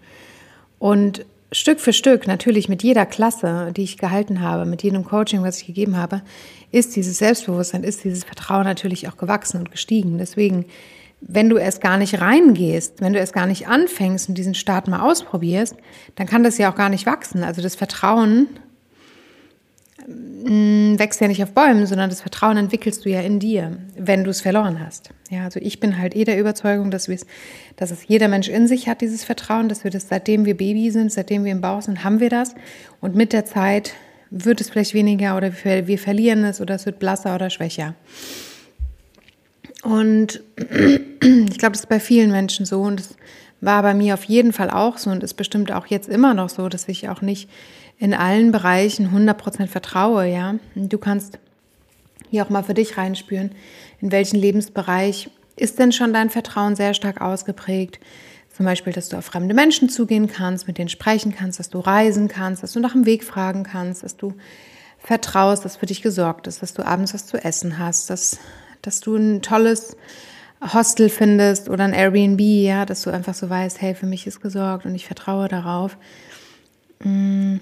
Und 0.78 1.24
Stück 1.52 1.80
für 1.80 1.92
Stück, 1.92 2.26
natürlich 2.26 2.68
mit 2.68 2.82
jeder 2.82 3.04
Klasse, 3.04 3.72
die 3.76 3.82
ich 3.82 3.98
gehalten 3.98 4.40
habe, 4.40 4.64
mit 4.64 4.82
jedem 4.82 5.04
Coaching, 5.04 5.42
was 5.42 5.60
ich 5.60 5.66
gegeben 5.66 5.96
habe, 5.96 6.22
ist 6.70 6.96
dieses 6.96 7.18
Selbstbewusstsein, 7.18 7.84
ist 7.84 8.04
dieses 8.04 8.24
Vertrauen 8.24 8.64
natürlich 8.64 9.06
auch 9.08 9.18
gewachsen 9.18 9.58
und 9.58 9.70
gestiegen. 9.70 10.16
Deswegen, 10.16 10.64
wenn 11.20 11.50
du 11.50 11.58
erst 11.58 11.82
gar 11.82 11.98
nicht 11.98 12.20
reingehst, 12.20 13.02
wenn 13.02 13.12
du 13.12 13.18
erst 13.18 13.34
gar 13.34 13.46
nicht 13.46 13.68
anfängst 13.68 14.30
und 14.30 14.38
diesen 14.38 14.54
Start 14.54 14.88
mal 14.88 15.00
ausprobierst, 15.00 15.76
dann 16.14 16.26
kann 16.26 16.42
das 16.42 16.56
ja 16.56 16.72
auch 16.72 16.74
gar 16.74 16.88
nicht 16.88 17.04
wachsen. 17.04 17.44
Also 17.44 17.60
das 17.60 17.74
Vertrauen 17.74 18.48
wächst 20.08 21.20
ja 21.20 21.28
nicht 21.28 21.42
auf 21.42 21.52
Bäumen, 21.52 21.86
sondern 21.86 22.10
das 22.10 22.20
Vertrauen 22.20 22.56
entwickelst 22.56 23.04
du 23.04 23.10
ja 23.10 23.20
in 23.20 23.38
dir, 23.38 23.78
wenn 23.96 24.24
du 24.24 24.30
es 24.30 24.40
verloren 24.40 24.80
hast. 24.84 25.10
Ja, 25.30 25.44
also 25.44 25.60
ich 25.62 25.80
bin 25.80 25.98
halt 25.98 26.16
eh 26.16 26.24
der 26.24 26.38
Überzeugung, 26.38 26.90
dass, 26.90 27.08
dass 27.76 27.90
es 27.90 28.08
jeder 28.08 28.28
Mensch 28.28 28.48
in 28.48 28.66
sich 28.66 28.88
hat, 28.88 29.00
dieses 29.00 29.24
Vertrauen, 29.24 29.68
dass 29.68 29.84
wir 29.84 29.90
das, 29.90 30.08
seitdem 30.08 30.44
wir 30.44 30.56
Baby 30.56 30.90
sind, 30.90 31.12
seitdem 31.12 31.44
wir 31.44 31.52
im 31.52 31.60
Bauch 31.60 31.82
sind, 31.82 32.04
haben 32.04 32.20
wir 32.20 32.30
das. 32.30 32.54
Und 33.00 33.14
mit 33.14 33.32
der 33.32 33.44
Zeit 33.44 33.94
wird 34.30 34.60
es 34.60 34.70
vielleicht 34.70 34.94
weniger 34.94 35.36
oder 35.36 35.52
wir, 35.62 35.86
wir 35.86 35.98
verlieren 35.98 36.44
es 36.44 36.60
oder 36.60 36.74
es 36.74 36.86
wird 36.86 36.98
blasser 36.98 37.34
oder 37.34 37.50
schwächer. 37.50 37.94
Und 39.82 40.42
ich 40.58 41.58
glaube, 41.58 41.72
das 41.72 41.80
ist 41.80 41.88
bei 41.88 42.00
vielen 42.00 42.30
Menschen 42.30 42.66
so 42.66 42.82
und 42.82 43.00
das 43.00 43.14
war 43.60 43.82
bei 43.82 43.94
mir 43.94 44.14
auf 44.14 44.24
jeden 44.24 44.52
Fall 44.52 44.70
auch 44.70 44.98
so 44.98 45.10
und 45.10 45.22
ist 45.22 45.34
bestimmt 45.34 45.70
auch 45.70 45.86
jetzt 45.86 46.08
immer 46.08 46.34
noch 46.34 46.48
so, 46.48 46.68
dass 46.68 46.88
ich 46.88 47.08
auch 47.08 47.22
nicht 47.22 47.48
in 48.02 48.14
allen 48.14 48.50
Bereichen 48.50 49.10
100% 49.14 49.68
vertraue, 49.68 50.26
ja. 50.26 50.56
Du 50.74 50.98
kannst 50.98 51.38
hier 52.30 52.44
auch 52.44 52.50
mal 52.50 52.64
für 52.64 52.74
dich 52.74 52.98
reinspüren, 52.98 53.52
in 54.00 54.10
welchem 54.10 54.40
Lebensbereich 54.40 55.30
ist 55.54 55.78
denn 55.78 55.92
schon 55.92 56.12
dein 56.12 56.28
Vertrauen 56.28 56.74
sehr 56.74 56.94
stark 56.94 57.20
ausgeprägt? 57.20 58.00
Zum 58.52 58.66
Beispiel, 58.66 58.92
dass 58.92 59.08
du 59.08 59.16
auf 59.16 59.26
fremde 59.26 59.54
Menschen 59.54 59.88
zugehen 59.88 60.26
kannst, 60.26 60.66
mit 60.66 60.78
denen 60.78 60.88
sprechen 60.88 61.32
kannst, 61.32 61.60
dass 61.60 61.70
du 61.70 61.78
reisen 61.78 62.26
kannst, 62.26 62.64
dass 62.64 62.72
du 62.72 62.80
nach 62.80 62.90
dem 62.90 63.06
Weg 63.06 63.22
fragen 63.22 63.62
kannst, 63.62 64.02
dass 64.02 64.16
du 64.16 64.34
vertraust, 64.98 65.64
dass 65.64 65.76
für 65.76 65.86
dich 65.86 66.02
gesorgt 66.02 66.48
ist, 66.48 66.60
dass 66.60 66.74
du 66.74 66.84
abends 66.84 67.14
was 67.14 67.26
zu 67.26 67.36
essen 67.36 67.78
hast, 67.78 68.10
dass, 68.10 68.40
dass 68.82 68.98
du 68.98 69.14
ein 69.14 69.42
tolles 69.42 69.96
Hostel 70.60 71.08
findest 71.08 71.68
oder 71.68 71.84
ein 71.84 71.94
Airbnb, 71.94 72.40
ja, 72.40 72.84
dass 72.84 73.02
du 73.02 73.10
einfach 73.10 73.34
so 73.34 73.48
weißt, 73.48 73.80
hey, 73.80 73.94
für 73.94 74.06
mich 74.06 74.26
ist 74.26 74.40
gesorgt 74.40 74.86
und 74.86 74.96
ich 74.96 75.06
vertraue 75.06 75.46
darauf, 75.46 75.96
mm, 77.04 77.58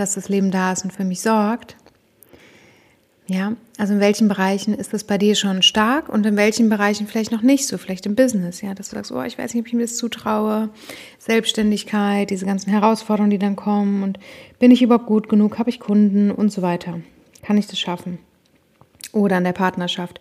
dass 0.00 0.14
das 0.14 0.28
Leben 0.28 0.50
da 0.50 0.72
ist 0.72 0.84
und 0.84 0.92
für 0.92 1.04
mich 1.04 1.20
sorgt. 1.20 1.76
Ja, 3.28 3.54
also 3.76 3.94
in 3.94 4.00
welchen 4.00 4.28
Bereichen 4.28 4.72
ist 4.72 4.92
das 4.92 5.02
bei 5.02 5.18
dir 5.18 5.34
schon 5.34 5.62
stark 5.62 6.08
und 6.08 6.24
in 6.24 6.36
welchen 6.36 6.68
Bereichen 6.68 7.08
vielleicht 7.08 7.32
noch 7.32 7.42
nicht 7.42 7.66
so, 7.66 7.76
vielleicht 7.76 8.06
im 8.06 8.14
Business, 8.14 8.60
ja, 8.60 8.72
dass 8.72 8.90
du 8.90 8.94
sagst, 8.94 9.10
oh, 9.10 9.22
ich 9.22 9.36
weiß 9.36 9.52
nicht, 9.52 9.62
ob 9.62 9.66
ich 9.66 9.72
mir 9.72 9.82
das 9.82 9.96
zutraue, 9.96 10.68
Selbstständigkeit, 11.18 12.30
diese 12.30 12.46
ganzen 12.46 12.70
Herausforderungen, 12.70 13.30
die 13.30 13.38
dann 13.38 13.56
kommen 13.56 14.04
und 14.04 14.20
bin 14.60 14.70
ich 14.70 14.80
überhaupt 14.80 15.06
gut 15.06 15.28
genug, 15.28 15.58
habe 15.58 15.70
ich 15.70 15.80
Kunden 15.80 16.30
und 16.30 16.52
so 16.52 16.62
weiter. 16.62 17.00
Kann 17.42 17.58
ich 17.58 17.66
das 17.66 17.80
schaffen? 17.80 18.18
Oder 19.10 19.38
in 19.38 19.44
der 19.44 19.52
Partnerschaft. 19.52 20.20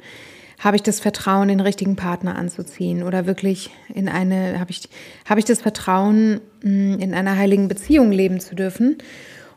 Habe 0.57 0.77
ich 0.77 0.83
das 0.83 0.99
Vertrauen, 0.99 1.49
den 1.49 1.59
richtigen 1.59 1.95
Partner 1.95 2.35
anzuziehen 2.35 3.03
oder 3.03 3.27
wirklich 3.27 3.69
in 3.93 4.09
eine, 4.09 4.59
habe 4.59 4.71
ich, 4.71 4.89
habe 5.29 5.39
ich 5.39 5.45
das 5.45 5.61
Vertrauen, 5.61 6.39
mm, 6.63 6.95
in 6.99 7.13
einer 7.13 7.37
heiligen 7.37 7.67
Beziehung 7.67 8.11
leben 8.11 8.39
zu 8.39 8.55
dürfen? 8.55 8.97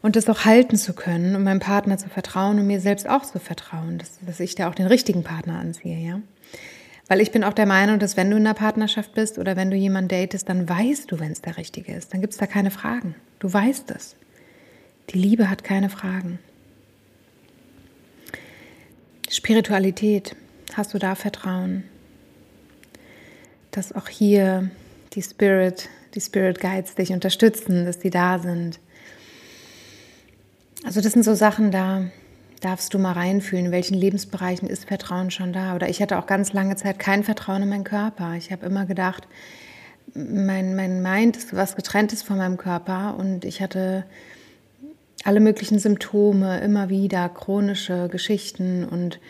Und 0.02 0.16
das 0.16 0.28
auch 0.28 0.44
halten 0.44 0.76
zu 0.76 0.92
können 0.92 1.34
und 1.34 1.44
meinem 1.44 1.60
Partner 1.60 1.98
zu 1.98 2.08
vertrauen 2.08 2.58
und 2.58 2.66
mir 2.66 2.80
selbst 2.80 3.08
auch 3.08 3.24
zu 3.24 3.38
vertrauen, 3.38 3.98
dass, 3.98 4.18
dass 4.24 4.40
ich 4.40 4.54
da 4.54 4.68
auch 4.68 4.74
den 4.74 4.86
richtigen 4.86 5.24
Partner 5.24 5.58
anziehe, 5.58 5.98
ja. 5.98 6.20
Weil 7.08 7.22
ich 7.22 7.32
bin 7.32 7.42
auch 7.42 7.54
der 7.54 7.66
Meinung, 7.66 7.98
dass 7.98 8.18
wenn 8.18 8.30
du 8.30 8.36
in 8.36 8.46
einer 8.46 8.54
Partnerschaft 8.54 9.14
bist 9.14 9.38
oder 9.38 9.56
wenn 9.56 9.70
du 9.70 9.76
jemanden 9.76 10.08
datest, 10.08 10.48
dann 10.48 10.68
weißt 10.68 11.10
du, 11.10 11.18
wenn 11.18 11.32
es 11.32 11.40
der 11.40 11.56
Richtige 11.56 11.94
ist. 11.94 12.12
Dann 12.12 12.20
gibt 12.20 12.34
es 12.34 12.38
da 12.38 12.46
keine 12.46 12.70
Fragen. 12.70 13.14
Du 13.38 13.50
weißt 13.50 13.90
es. 13.92 14.14
Die 15.10 15.18
Liebe 15.18 15.48
hat 15.48 15.64
keine 15.64 15.88
Fragen. 15.88 16.38
Spiritualität, 19.30 20.36
hast 20.74 20.92
du 20.92 20.98
da 20.98 21.14
Vertrauen? 21.14 21.84
Dass 23.70 23.94
auch 23.94 24.08
hier 24.08 24.70
die 25.14 25.22
Spirit, 25.22 25.88
die 26.14 26.20
Spirit 26.20 26.60
Guides 26.60 26.94
dich 26.94 27.12
unterstützen, 27.12 27.86
dass 27.86 27.98
die 27.98 28.10
da 28.10 28.38
sind 28.38 28.80
also 30.84 31.00
das 31.00 31.12
sind 31.12 31.24
so 31.24 31.34
Sachen, 31.34 31.70
da 31.70 32.04
darfst 32.60 32.92
du 32.94 32.98
mal 32.98 33.12
reinfühlen, 33.12 33.66
in 33.66 33.72
welchen 33.72 33.94
Lebensbereichen 33.94 34.68
ist 34.68 34.86
Vertrauen 34.86 35.30
schon 35.30 35.52
da. 35.52 35.74
Oder 35.74 35.88
ich 35.88 36.02
hatte 36.02 36.18
auch 36.18 36.26
ganz 36.26 36.52
lange 36.52 36.76
Zeit 36.76 36.98
kein 36.98 37.24
Vertrauen 37.24 37.62
in 37.62 37.68
meinen 37.68 37.84
Körper. 37.84 38.34
Ich 38.36 38.50
habe 38.50 38.66
immer 38.66 38.86
gedacht, 38.86 39.28
mein, 40.14 40.74
mein 40.74 41.02
Mind 41.02 41.36
ist 41.36 41.54
was 41.54 41.76
getrenntes 41.76 42.22
von 42.22 42.38
meinem 42.38 42.56
Körper 42.56 43.16
und 43.18 43.44
ich 43.44 43.60
hatte 43.60 44.04
alle 45.24 45.40
möglichen 45.40 45.78
Symptome, 45.78 46.60
immer 46.60 46.88
wieder 46.88 47.28
chronische 47.28 48.08
Geschichten 48.08 48.84
und 48.84 49.20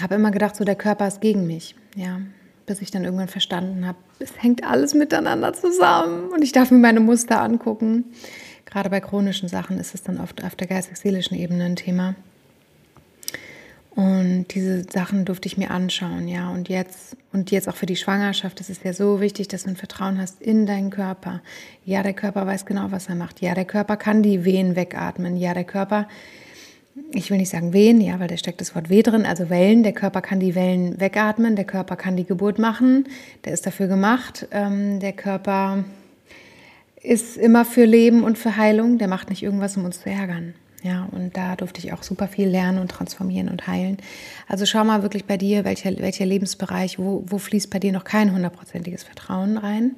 habe 0.00 0.14
immer 0.14 0.30
gedacht, 0.30 0.54
so 0.54 0.64
der 0.64 0.76
Körper 0.76 1.08
ist 1.08 1.20
gegen 1.20 1.46
mich. 1.46 1.74
Ja, 1.96 2.20
bis 2.66 2.82
ich 2.82 2.90
dann 2.90 3.04
irgendwann 3.04 3.28
verstanden 3.28 3.86
habe, 3.86 3.98
es 4.18 4.40
hängt 4.40 4.62
alles 4.62 4.94
miteinander 4.94 5.54
zusammen 5.54 6.28
und 6.28 6.42
ich 6.42 6.52
darf 6.52 6.70
mir 6.70 6.78
meine 6.78 7.00
Muster 7.00 7.40
angucken. 7.40 8.04
Gerade 8.68 8.90
bei 8.90 9.00
chronischen 9.00 9.48
Sachen 9.48 9.78
ist 9.78 9.94
es 9.94 10.02
dann 10.02 10.20
oft 10.20 10.44
auf 10.44 10.54
der 10.54 10.66
geistig-seelischen 10.66 11.38
Ebene 11.38 11.64
ein 11.64 11.76
Thema. 11.76 12.14
Und 13.94 14.48
diese 14.54 14.84
Sachen 14.84 15.24
durfte 15.24 15.48
ich 15.48 15.56
mir 15.56 15.70
anschauen, 15.70 16.28
ja. 16.28 16.50
Und 16.50 16.68
jetzt, 16.68 17.16
und 17.32 17.50
jetzt 17.50 17.68
auch 17.68 17.74
für 17.74 17.86
die 17.86 17.96
Schwangerschaft, 17.96 18.60
es 18.60 18.68
ist 18.68 18.84
ja 18.84 18.92
so 18.92 19.20
wichtig, 19.20 19.48
dass 19.48 19.64
du 19.64 19.70
ein 19.70 19.76
Vertrauen 19.76 20.20
hast 20.20 20.42
in 20.42 20.66
deinen 20.66 20.90
Körper. 20.90 21.40
Ja, 21.84 22.02
der 22.02 22.12
Körper 22.12 22.46
weiß 22.46 22.66
genau, 22.66 22.92
was 22.92 23.08
er 23.08 23.14
macht. 23.14 23.40
Ja, 23.40 23.54
der 23.54 23.64
Körper 23.64 23.96
kann 23.96 24.22
die 24.22 24.44
Wehen 24.44 24.76
wegatmen. 24.76 25.36
Ja, 25.36 25.54
der 25.54 25.64
Körper, 25.64 26.06
ich 27.10 27.30
will 27.30 27.38
nicht 27.38 27.50
sagen 27.50 27.72
Wehen, 27.72 28.00
ja, 28.00 28.20
weil 28.20 28.28
da 28.28 28.36
steckt 28.36 28.60
das 28.60 28.74
Wort 28.74 28.90
Weh 28.90 29.02
drin, 29.02 29.24
also 29.24 29.48
Wellen. 29.50 29.82
Der 29.82 29.94
Körper 29.94 30.20
kann 30.20 30.40
die 30.40 30.54
Wellen 30.54 31.00
wegatmen. 31.00 31.56
Der 31.56 31.64
Körper 31.64 31.96
kann 31.96 32.16
die 32.16 32.26
Geburt 32.26 32.58
machen. 32.58 33.08
Der 33.46 33.54
ist 33.54 33.66
dafür 33.66 33.88
gemacht. 33.88 34.46
Ähm, 34.52 35.00
der 35.00 35.14
Körper 35.14 35.84
ist 37.02 37.36
immer 37.36 37.64
für 37.64 37.84
Leben 37.84 38.24
und 38.24 38.38
für 38.38 38.56
Heilung. 38.56 38.98
Der 38.98 39.08
macht 39.08 39.30
nicht 39.30 39.42
irgendwas, 39.42 39.76
um 39.76 39.84
uns 39.84 40.00
zu 40.00 40.10
ärgern. 40.10 40.54
Ja, 40.82 41.08
und 41.10 41.36
da 41.36 41.56
durfte 41.56 41.80
ich 41.80 41.92
auch 41.92 42.04
super 42.04 42.28
viel 42.28 42.48
lernen 42.48 42.78
und 42.78 42.90
transformieren 42.90 43.48
und 43.48 43.66
heilen. 43.66 43.96
Also 44.46 44.64
schau 44.64 44.84
mal 44.84 45.02
wirklich 45.02 45.24
bei 45.24 45.36
dir, 45.36 45.64
welcher, 45.64 45.96
welcher 45.98 46.24
Lebensbereich, 46.24 46.98
wo, 46.98 47.24
wo 47.26 47.38
fließt 47.38 47.70
bei 47.70 47.80
dir 47.80 47.92
noch 47.92 48.04
kein 48.04 48.32
hundertprozentiges 48.32 49.02
Vertrauen 49.02 49.58
rein. 49.58 49.96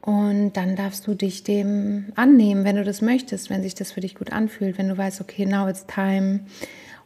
Und 0.00 0.54
dann 0.54 0.74
darfst 0.74 1.06
du 1.06 1.14
dich 1.14 1.44
dem 1.44 2.06
annehmen, 2.16 2.64
wenn 2.64 2.76
du 2.76 2.84
das 2.84 3.02
möchtest, 3.02 3.50
wenn 3.50 3.62
sich 3.62 3.74
das 3.74 3.92
für 3.92 4.00
dich 4.00 4.14
gut 4.14 4.32
anfühlt, 4.32 4.78
wenn 4.78 4.88
du 4.88 4.96
weißt, 4.96 5.20
okay, 5.20 5.46
now 5.46 5.68
it's 5.68 5.86
time, 5.86 6.40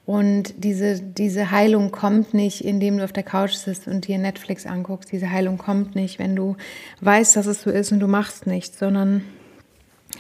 und 0.04 0.54
diese, 0.64 1.00
diese 1.00 1.50
Heilung 1.52 1.92
kommt 1.92 2.34
nicht, 2.34 2.64
indem 2.64 2.98
du 2.98 3.04
auf 3.04 3.12
der 3.12 3.22
Couch 3.22 3.54
sitzt 3.54 3.86
und 3.86 4.08
dir 4.08 4.18
Netflix 4.18 4.66
anguckst. 4.66 5.12
Diese 5.12 5.30
Heilung 5.30 5.58
kommt 5.58 5.94
nicht, 5.94 6.18
wenn 6.18 6.34
du 6.34 6.56
weißt, 7.00 7.36
dass 7.36 7.46
es 7.46 7.62
so 7.62 7.70
ist 7.70 7.92
und 7.92 8.00
du 8.00 8.08
machst 8.08 8.46
nichts, 8.46 8.78
sondern 8.78 9.22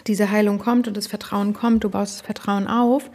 diese 0.06 0.30
Heilung 0.30 0.58
kommt 0.58 0.86
und 0.86 0.96
das 0.96 1.08
Vertrauen 1.08 1.52
kommt. 1.52 1.82
Du 1.82 1.90
baust 1.90 2.14
das 2.14 2.20
Vertrauen 2.22 2.68
auf, 2.68 3.10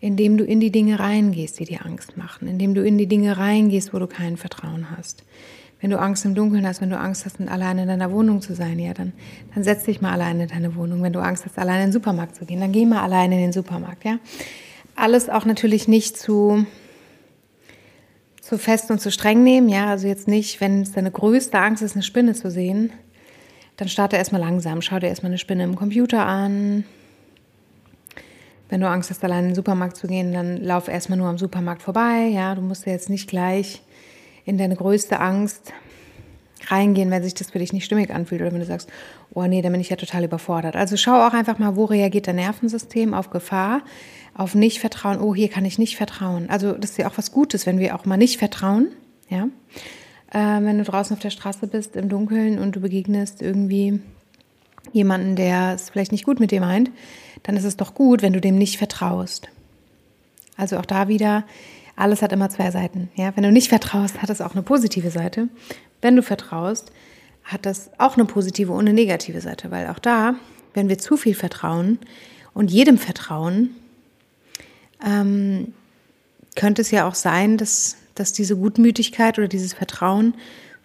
indem 0.00 0.36
du 0.36 0.44
in 0.44 0.60
die 0.60 0.70
Dinge 0.70 1.00
reingehst, 1.00 1.58
die 1.58 1.64
dir 1.64 1.84
Angst 1.84 2.16
machen, 2.16 2.46
indem 2.46 2.74
du 2.74 2.84
in 2.84 2.96
die 2.96 3.08
Dinge 3.08 3.36
reingehst, 3.36 3.92
wo 3.92 3.98
du 3.98 4.06
kein 4.06 4.36
Vertrauen 4.36 4.96
hast. 4.96 5.24
Wenn 5.80 5.90
du 5.90 5.98
Angst 5.98 6.24
im 6.24 6.36
Dunkeln 6.36 6.66
hast, 6.66 6.80
wenn 6.80 6.90
du 6.90 6.98
Angst 6.98 7.26
hast, 7.26 7.40
alleine 7.40 7.82
in 7.82 7.88
deiner 7.88 8.10
Wohnung 8.12 8.40
zu 8.40 8.54
sein, 8.54 8.78
ja, 8.78 8.94
dann, 8.94 9.12
dann 9.52 9.64
setz 9.64 9.82
dich 9.82 10.00
mal 10.00 10.12
alleine 10.12 10.44
in 10.44 10.48
deine 10.48 10.76
Wohnung. 10.76 11.02
Wenn 11.02 11.12
du 11.12 11.20
Angst 11.20 11.44
hast, 11.44 11.58
alleine 11.58 11.82
in 11.82 11.88
den 11.88 11.92
Supermarkt 11.92 12.36
zu 12.36 12.46
gehen, 12.46 12.60
dann 12.60 12.72
geh 12.72 12.86
mal 12.86 13.02
alleine 13.02 13.34
in 13.34 13.40
den 13.42 13.52
Supermarkt, 13.52 14.04
ja. 14.04 14.18
Alles 14.96 15.28
auch 15.28 15.44
natürlich 15.44 15.88
nicht 15.88 16.16
zu, 16.16 16.66
zu 18.40 18.58
fest 18.58 18.90
und 18.90 19.00
zu 19.00 19.10
streng 19.10 19.42
nehmen. 19.42 19.68
Ja, 19.68 19.86
also 19.86 20.06
jetzt 20.06 20.28
nicht, 20.28 20.60
wenn 20.60 20.82
es 20.82 20.92
deine 20.92 21.10
größte 21.10 21.58
Angst 21.58 21.82
ist, 21.82 21.94
eine 21.94 22.02
Spinne 22.02 22.34
zu 22.34 22.50
sehen, 22.50 22.92
dann 23.76 23.88
starte 23.88 24.16
erstmal 24.16 24.40
langsam. 24.40 24.82
Schau 24.82 24.98
dir 24.98 25.08
erstmal 25.08 25.30
eine 25.30 25.38
Spinne 25.38 25.64
im 25.64 25.74
Computer 25.74 26.24
an. 26.24 26.84
Wenn 28.68 28.80
du 28.80 28.88
Angst 28.88 29.10
hast, 29.10 29.22
allein 29.24 29.40
in 29.40 29.50
den 29.50 29.54
Supermarkt 29.54 29.96
zu 29.96 30.06
gehen, 30.06 30.32
dann 30.32 30.58
lauf 30.58 30.88
erstmal 30.88 31.18
nur 31.18 31.28
am 31.28 31.38
Supermarkt 31.38 31.82
vorbei. 31.82 32.28
Ja, 32.32 32.54
du 32.54 32.62
musst 32.62 32.86
jetzt 32.86 33.10
nicht 33.10 33.28
gleich 33.28 33.82
in 34.44 34.58
deine 34.58 34.76
größte 34.76 35.20
Angst 35.20 35.72
reingehen, 36.70 37.10
wenn 37.10 37.22
sich 37.22 37.34
das 37.34 37.50
für 37.50 37.58
dich 37.58 37.72
nicht 37.72 37.84
stimmig 37.84 38.10
anfühlt 38.10 38.40
oder 38.40 38.52
wenn 38.52 38.60
du 38.60 38.66
sagst, 38.66 38.88
oh 39.34 39.42
nee, 39.42 39.60
dann 39.60 39.72
bin 39.72 39.80
ich 39.80 39.90
ja 39.90 39.96
total 39.96 40.24
überfordert. 40.24 40.76
Also 40.76 40.96
schau 40.96 41.26
auch 41.26 41.32
einfach 41.32 41.58
mal, 41.58 41.76
wo 41.76 41.84
reagiert 41.84 42.26
dein 42.26 42.36
Nervensystem 42.36 43.12
auf 43.12 43.30
Gefahr, 43.30 43.82
auf 44.34 44.54
Nicht-Vertrauen. 44.54 45.20
Oh, 45.20 45.34
hier 45.34 45.48
kann 45.48 45.64
ich 45.64 45.78
nicht 45.78 45.96
vertrauen. 45.96 46.50
Also 46.50 46.72
das 46.72 46.92
ist 46.92 46.98
ja 46.98 47.08
auch 47.08 47.16
was 47.18 47.32
Gutes, 47.32 47.66
wenn 47.66 47.78
wir 47.78 47.94
auch 47.94 48.04
mal 48.04 48.16
nicht 48.16 48.38
vertrauen. 48.38 48.88
Ja, 49.28 49.48
äh, 50.30 50.64
wenn 50.64 50.78
du 50.78 50.84
draußen 50.84 51.14
auf 51.14 51.22
der 51.22 51.30
Straße 51.30 51.66
bist 51.66 51.96
im 51.96 52.08
Dunkeln 52.08 52.58
und 52.58 52.76
du 52.76 52.80
begegnest 52.80 53.40
irgendwie 53.40 54.00
jemanden, 54.92 55.36
der 55.36 55.74
es 55.74 55.90
vielleicht 55.90 56.12
nicht 56.12 56.24
gut 56.24 56.40
mit 56.40 56.50
dir 56.50 56.60
meint, 56.60 56.90
dann 57.42 57.56
ist 57.56 57.64
es 57.64 57.76
doch 57.76 57.94
gut, 57.94 58.22
wenn 58.22 58.32
du 58.32 58.40
dem 58.40 58.56
nicht 58.56 58.76
vertraust. 58.76 59.48
Also 60.56 60.78
auch 60.78 60.86
da 60.86 61.08
wieder, 61.08 61.44
alles 61.96 62.22
hat 62.22 62.32
immer 62.32 62.50
zwei 62.50 62.70
Seiten. 62.70 63.08
Ja, 63.14 63.32
wenn 63.36 63.44
du 63.44 63.52
nicht 63.52 63.68
vertraust, 63.68 64.20
hat 64.20 64.30
es 64.30 64.40
auch 64.40 64.52
eine 64.52 64.62
positive 64.62 65.10
Seite. 65.10 65.48
Wenn 66.02 66.16
du 66.16 66.22
vertraust, 66.22 66.92
hat 67.44 67.66
das 67.66 67.90
auch 67.98 68.16
eine 68.16 68.24
positive 68.24 68.72
und 68.72 68.80
eine 68.80 68.92
negative 68.92 69.40
Seite, 69.40 69.70
weil 69.70 69.88
auch 69.88 69.98
da, 69.98 70.34
wenn 70.74 70.88
wir 70.88 70.98
zu 70.98 71.16
viel 71.16 71.34
vertrauen 71.34 71.98
und 72.52 72.70
jedem 72.70 72.98
vertrauen, 72.98 73.70
ähm, 75.04 75.72
könnte 76.56 76.82
es 76.82 76.90
ja 76.90 77.06
auch 77.06 77.14
sein, 77.14 77.56
dass, 77.56 77.96
dass 78.14 78.32
diese 78.32 78.56
Gutmütigkeit 78.56 79.38
oder 79.38 79.48
dieses 79.48 79.74
Vertrauen 79.74 80.34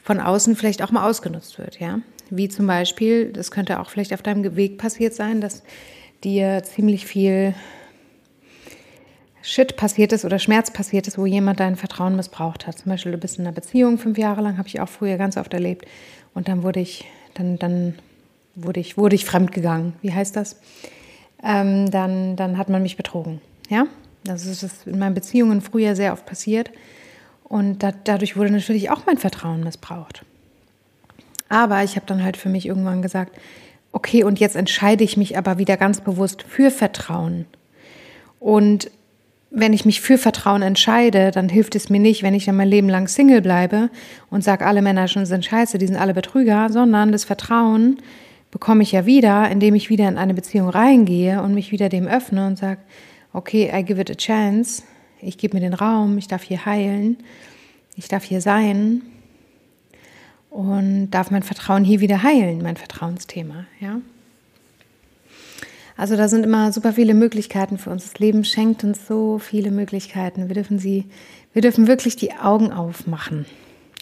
von 0.04 0.20
außen 0.20 0.56
vielleicht 0.56 0.82
auch 0.82 0.92
mal 0.92 1.08
ausgenutzt 1.08 1.58
wird, 1.58 1.80
ja. 1.80 2.00
Wie 2.32 2.48
zum 2.48 2.68
Beispiel, 2.68 3.32
das 3.32 3.50
könnte 3.50 3.80
auch 3.80 3.90
vielleicht 3.90 4.14
auf 4.14 4.22
deinem 4.22 4.56
Weg 4.56 4.78
passiert 4.78 5.16
sein, 5.16 5.42
dass 5.42 5.64
dir 6.24 6.62
ziemlich 6.64 7.06
viel 7.06 7.56
Shit 9.42 9.78
passiert 9.78 10.12
ist 10.12 10.26
oder 10.26 10.38
Schmerz 10.38 10.70
passiert 10.70 11.08
ist, 11.08 11.18
wo 11.18 11.26
jemand 11.26 11.60
dein 11.60 11.76
Vertrauen 11.76 12.16
missbraucht 12.16 12.68
hat. 12.68 12.78
Zum 12.78 12.92
Beispiel, 12.92 13.14
du 13.14 13.18
bist 13.18 13.40
in 13.40 13.46
einer 13.46 13.56
Beziehung 13.56 13.98
fünf 13.98 14.18
Jahre 14.18 14.42
lang, 14.42 14.58
habe 14.58 14.68
ich 14.68 14.80
auch 14.80 14.90
früher 14.90 15.18
ganz 15.18 15.38
oft 15.38 15.54
erlebt. 15.54 15.86
Und 16.34 16.48
dann 16.48 16.62
wurde 16.62 16.82
ich, 16.82 17.06
dann, 17.34 17.58
dann 17.58 17.96
wurde 18.56 18.80
ich, 18.80 18.98
wurde 18.98 19.16
ich 19.16 19.26
fremdgegangen. 19.26 19.94
Wie 20.02 20.14
heißt 20.14 20.36
das? 20.36 20.60
Ähm, 21.42 21.90
dann, 21.90 22.36
dann 22.36 22.58
hat 22.58 22.70
man 22.70 22.84
mich 22.84 22.98
betrogen. 22.98 23.42
Ja, 23.70 23.88
das 24.24 24.46
ist 24.46 24.86
in 24.86 25.00
meinen 25.00 25.16
Beziehungen 25.16 25.62
früher 25.62 25.96
sehr 25.96 26.14
oft 26.14 26.26
passiert. 26.26 26.72
Und 27.44 27.82
da, 27.82 27.92
dadurch 28.04 28.38
wurde 28.38 28.52
natürlich 28.52 28.92
auch 28.92 29.06
mein 29.06 29.18
Vertrauen 29.18 29.64
missbraucht. 29.64 30.24
Aber 31.50 31.84
ich 31.84 31.96
habe 31.96 32.06
dann 32.06 32.24
halt 32.24 32.38
für 32.38 32.50
mich 32.50 32.68
irgendwann 32.68 33.02
gesagt, 33.02 33.36
okay, 33.92 34.24
und 34.24 34.40
jetzt 34.40 34.56
entscheide 34.56 35.04
ich 35.04 35.18
mich 35.18 35.38
aber 35.38 35.58
wieder 35.58 35.78
ganz 35.78 36.02
bewusst 36.02 36.44
für 36.44 36.70
Vertrauen. 36.70 37.46
Und 38.40 38.92
wenn 39.52 39.74
ich 39.74 39.84
mich 39.84 40.00
für 40.00 40.20
Vertrauen 40.20 40.62
entscheide, 40.62 41.32
dann 41.32 41.50
hilft 41.50 41.76
es 41.76 41.90
mir 41.90 42.00
nicht, 42.00 42.22
wenn 42.22 42.36
ich 42.36 42.46
dann 42.46 42.56
mein 42.56 42.68
Leben 42.68 42.88
lang 42.88 43.08
Single 43.08 43.42
bleibe 43.42 43.90
und 44.30 44.44
sage, 44.44 44.66
alle 44.66 44.84
Männer 44.84 45.08
sind 45.08 45.44
scheiße, 45.44 45.80
die 45.80 45.88
sind 45.88 45.98
alle 45.98 46.14
Betrüger, 46.14 46.70
sondern 46.70 47.12
das 47.12 47.24
Vertrauen 47.24 47.98
bekomme 48.52 48.84
ich 48.84 48.92
ja 48.92 49.08
wieder, 49.08 49.50
indem 49.50 49.74
ich 49.76 49.90
wieder 49.90 50.08
in 50.08 50.18
eine 50.18 50.36
Beziehung 50.36 50.70
reingehe 50.70 51.42
und 51.42 51.56
mich 51.56 51.72
wieder 51.72 51.90
dem 51.90 52.08
öffne 52.08 52.46
und 52.46 52.58
sage, 52.58 52.80
okay, 53.34 53.72
I 53.74 53.84
give 53.84 54.00
it 54.00 54.10
a 54.10 54.16
chance, 54.16 54.84
ich 55.22 55.38
gebe 55.38 55.56
mir 55.56 55.62
den 55.62 55.74
Raum, 55.74 56.18
ich 56.18 56.28
darf 56.28 56.44
hier 56.44 56.66
heilen, 56.66 57.18
ich 57.96 58.08
darf 58.08 58.24
hier 58.24 58.42
sein 58.42 59.02
und 60.50 61.12
darf 61.12 61.32
mein 61.32 61.44
Vertrauen 61.44 61.84
hier 61.84 62.00
wieder 62.00 62.24
heilen, 62.24 62.62
mein 62.62 62.78
Vertrauensthema, 62.78 63.66
ja. 63.80 64.02
Also 66.00 66.16
da 66.16 66.30
sind 66.30 66.46
immer 66.46 66.72
super 66.72 66.94
viele 66.94 67.14
Möglichkeiten 67.14 67.78
für 67.78 67.90
uns. 67.90 68.04
Das 68.06 68.20
Leben 68.20 68.46
schenkt 68.46 68.86
uns 68.86 69.06
so 69.06 69.38
viele 69.38 69.70
Möglichkeiten. 69.70 70.48
Wir 70.48 70.56
dürfen 70.56 70.80
sie, 70.80 71.04
wir 71.52 71.62
dürfen 71.62 71.88
wirklich 71.88 72.16
die 72.16 72.32
Augen 72.32 72.72
aufmachen. 72.72 73.46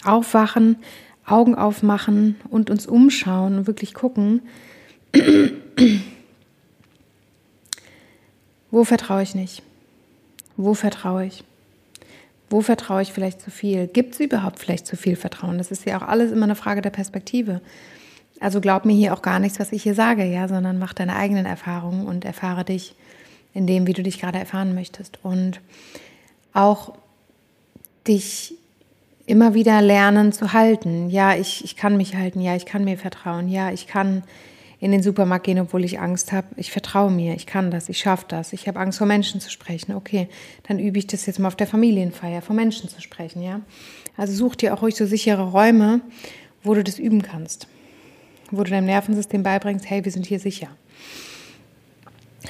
Aufwachen, 0.03 0.75
Augen 1.25 1.55
aufmachen 1.55 2.36
und 2.51 2.69
uns 2.69 2.86
umschauen 2.86 3.57
und 3.57 3.65
wirklich 3.65 3.96
gucken, 3.96 4.43
wo 8.71 8.83
vertraue 8.83 9.24
ich 9.24 9.36
nicht? 9.36 9.63
Wo 10.55 10.74
vertraue 10.74 11.25
ich? 11.25 11.43
Wo 12.50 12.62
vertraue 12.62 13.01
ich 13.01 13.13
vielleicht 13.13 13.41
zu 13.41 13.51
viel? 13.51 13.88
Gibt 13.88 14.13
es 14.13 14.19
überhaupt 14.19 14.59
vielleicht 14.59 14.88
zu 14.88 14.95
viel 14.95 15.15
Vertrauen? 15.15 15.57
Das 15.57 15.71
ist 15.71 15.86
ja 15.86 15.97
auch 15.97 16.07
alles 16.07 16.31
immer 16.31 16.45
eine 16.45 16.55
Frage 16.55 16.81
der 16.81 16.89
Perspektive. 16.89 17.62
Also 18.39 18.62
glaub 18.62 18.86
mir 18.86 18.95
hier 18.95 19.13
auch 19.13 19.21
gar 19.21 19.39
nichts, 19.39 19.59
was 19.59 19.71
ich 19.71 19.83
hier 19.83 19.95
sage, 19.95 20.24
ja, 20.24 20.47
sondern 20.47 20.79
mach 20.79 20.93
deine 20.93 21.15
eigenen 21.15 21.45
Erfahrungen 21.45 22.05
und 22.05 22.24
erfahre 22.24 22.63
dich 22.63 22.95
in 23.53 23.67
dem, 23.67 23.88
wie 23.88 23.93
du 23.93 24.03
dich 24.03 24.19
gerade 24.19 24.39
erfahren 24.39 24.75
möchtest. 24.75 25.19
Und 25.24 25.59
auch 26.53 26.93
dich 28.07 28.55
immer 29.25 29.53
wieder 29.53 29.81
lernen 29.81 30.31
zu 30.31 30.53
halten. 30.53 31.09
Ja, 31.09 31.36
ich, 31.36 31.63
ich 31.63 31.75
kann 31.75 31.97
mich 31.97 32.15
halten, 32.15 32.39
ja, 32.39 32.55
ich 32.55 32.65
kann 32.65 32.86
mir 32.86 32.97
vertrauen, 32.97 33.50
ja, 33.50 33.71
ich 33.71 33.88
kann 33.88 34.24
in 34.79 34.91
den 34.91 35.01
Supermarkt 35.01 35.46
gehen, 35.46 35.60
obwohl 35.60 35.84
ich 35.84 36.00
Angst 36.00 36.31
habe. 36.31 36.48
Ich 36.55 36.72
vertraue 36.72 37.12
mir, 37.12 37.36
ich 37.36 37.46
kann 37.48 37.72
das, 37.72 37.89
ich 37.89 37.98
schaffe 37.98 38.25
das. 38.27 38.53
Ich 38.53 38.67
habe 38.67 38.79
Angst 38.79 39.00
vor 39.00 39.07
Menschen 39.07 39.41
zu 39.41 39.50
sprechen. 39.50 39.96
Okay, 39.96 40.27
dann 40.67 40.79
übe 40.79 41.00
ich 41.00 41.07
das 41.07 41.25
jetzt 41.25 41.39
mal 41.39 41.48
auf 41.48 41.55
der 41.55 41.67
Familienfeier, 41.67 42.41
vor 42.41 42.55
Menschen 42.55 42.89
zu 42.89 43.01
sprechen, 43.01 43.41
ja. 43.41 43.62
Also 44.15 44.34
such 44.34 44.55
dir 44.55 44.74
auch 44.74 44.81
ruhig 44.81 44.96
so 44.96 45.05
sichere 45.05 45.51
Räume, 45.51 46.01
wo 46.63 46.74
du 46.74 46.84
das 46.84 47.00
üben 47.00 47.22
kannst 47.22 47.67
wo 48.51 48.63
du 48.63 48.72
deinem 48.72 48.86
Nervensystem 48.86 49.43
beibringst, 49.43 49.89
hey, 49.89 50.03
wir 50.05 50.12
sind 50.12 50.25
hier 50.25 50.39
sicher. 50.39 50.69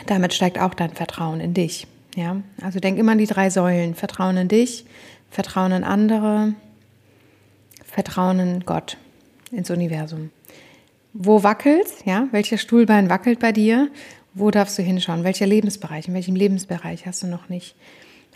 Damit 0.05 0.33
steigt 0.33 0.59
auch 0.59 0.73
dein 0.73 0.91
Vertrauen 0.91 1.39
in 1.39 1.53
dich. 1.53 1.87
Ja? 2.15 2.41
Also 2.61 2.79
denk 2.79 2.97
immer 2.97 3.13
an 3.13 3.17
die 3.17 3.25
drei 3.25 3.49
Säulen. 3.49 3.95
Vertrauen 3.95 4.37
in 4.37 4.47
dich, 4.47 4.85
Vertrauen 5.29 5.71
in 5.71 5.83
andere, 5.83 6.53
Vertrauen 7.83 8.39
in 8.39 8.59
Gott, 8.65 8.97
ins 9.51 9.69
Universum. 9.69 10.29
Wo 11.19 11.41
wackelt, 11.41 11.87
ja? 12.05 12.27
Welcher 12.31 12.59
Stuhlbein 12.59 13.09
wackelt 13.09 13.39
bei 13.39 13.51
dir? 13.51 13.89
Wo 14.35 14.51
darfst 14.51 14.77
du 14.77 14.83
hinschauen? 14.83 15.23
Welcher 15.23 15.47
Lebensbereich? 15.47 16.07
In 16.07 16.13
welchem 16.13 16.35
Lebensbereich 16.35 17.07
hast 17.07 17.23
du 17.23 17.27
noch 17.27 17.49
nicht 17.49 17.75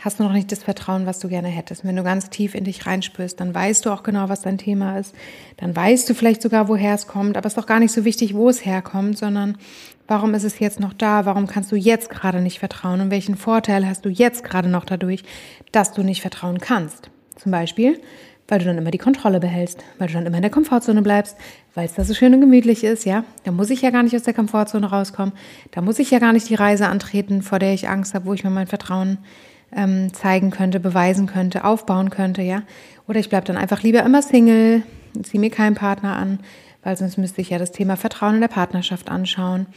hast 0.04 0.20
du 0.20 0.24
noch 0.24 0.34
nicht 0.34 0.52
das 0.52 0.64
Vertrauen, 0.64 1.06
was 1.06 1.20
du 1.20 1.28
gerne 1.28 1.48
hättest. 1.48 1.86
Wenn 1.86 1.96
du 1.96 2.04
ganz 2.04 2.32
tief 2.32 2.56
in 2.56 2.64
dich 2.64 2.88
reinspürst, 2.88 3.40
dann 3.40 3.54
weißt 3.54 3.86
du 3.86 3.92
auch 3.92 4.02
genau, 4.02 4.30
was 4.30 4.42
dein 4.42 4.58
Thema 4.58 4.98
ist. 4.98 5.14
Dann 5.58 5.76
weißt 5.76 6.10
du 6.10 6.16
vielleicht 6.16 6.42
sogar, 6.42 6.68
woher 6.68 6.96
es 6.96 7.06
kommt. 7.06 7.38
Aber 7.38 7.46
es 7.46 7.54
ist 7.54 7.58
doch 7.58 7.68
gar 7.68 7.80
nicht 7.80 7.92
so 7.92 8.04
wichtig, 8.04 8.34
wo 8.34 8.50
es 8.50 8.66
herkommt, 8.66 9.20
sondern 9.20 9.60
warum 10.08 10.34
ist 10.34 10.44
es 10.44 10.58
jetzt 10.58 10.80
noch 10.80 10.94
da? 10.94 11.28
Warum 11.28 11.46
kannst 11.46 11.72
du 11.72 11.76
jetzt 11.76 12.10
gerade 12.10 12.42
nicht 12.42 12.58
vertrauen? 12.58 13.00
Und 13.00 13.12
welchen 13.12 13.36
Vorteil 13.36 13.88
hast 13.88 14.04
du 14.04 14.10
jetzt 14.10 14.44
gerade 14.44 14.70
noch 14.70 14.86
dadurch, 14.86 15.24
dass 15.72 15.94
du 15.94 16.02
nicht 16.02 16.22
vertrauen 16.22 16.58
kannst? 16.58 17.12
Zum 17.36 17.52
Beispiel, 17.52 18.02
weil 18.52 18.60
du 18.60 18.66
dann 18.66 18.78
immer 18.78 18.92
die 18.92 18.98
Kontrolle 18.98 19.40
behältst, 19.40 19.82
weil 19.98 20.10
du 20.10 20.14
dann 20.16 20.26
immer 20.26 20.36
in 20.36 20.42
der 20.42 20.52
Komfortzone 20.52 21.02
bleibst, 21.02 21.38
weil 21.74 21.86
es 21.86 21.94
da 21.94 22.04
so 22.04 22.14
schön 22.14 22.34
und 22.34 22.42
gemütlich 22.42 22.84
ist, 22.84 23.06
ja. 23.06 23.24
Da 23.46 23.52
muss 23.54 23.70
ich 23.70 23.82
ja 23.82 23.92
gar 23.92 24.04
nicht 24.04 24.14
aus 24.14 24.24
der 24.24 24.34
Komfortzone 24.34 24.88
rauskommen. 24.88 25.34
Da 25.72 25.80
muss 25.80 26.00
ich 26.00 26.12
ja 26.12 26.20
gar 26.20 26.34
nicht 26.34 26.50
die 26.50 26.56
Reise 26.56 26.88
antreten, 26.88 27.44
vor 27.44 27.60
der 27.60 27.74
ich 27.74 27.88
Angst 27.88 28.14
habe, 28.14 28.26
wo 28.26 28.34
ich 28.34 28.44
mir 28.44 28.50
mein 28.50 28.68
Vertrauen 28.68 29.20
ähm, 29.74 30.14
zeigen 30.14 30.52
könnte, 30.52 30.82
beweisen 30.82 31.28
könnte, 31.28 31.64
aufbauen 31.64 32.10
könnte, 32.10 32.42
ja. 32.42 32.64
Oder 33.08 33.22
ich 33.22 33.30
bleibe 33.30 33.48
dann 33.48 33.56
einfach 33.56 33.84
lieber 33.84 34.04
immer 34.04 34.22
Single, 34.22 34.84
ziehe 35.24 35.40
mir 35.40 35.50
keinen 35.50 35.76
Partner 35.76 36.18
an, 36.18 36.40
weil 36.84 36.98
sonst 36.98 37.18
müsste 37.18 37.40
ich 37.40 37.52
ja 37.52 37.58
das 37.58 37.72
Thema 37.72 37.96
Vertrauen 37.96 38.36
in 38.36 38.42
der 38.42 38.50
Partnerschaft 38.50 39.10
anschauen. 39.10 39.68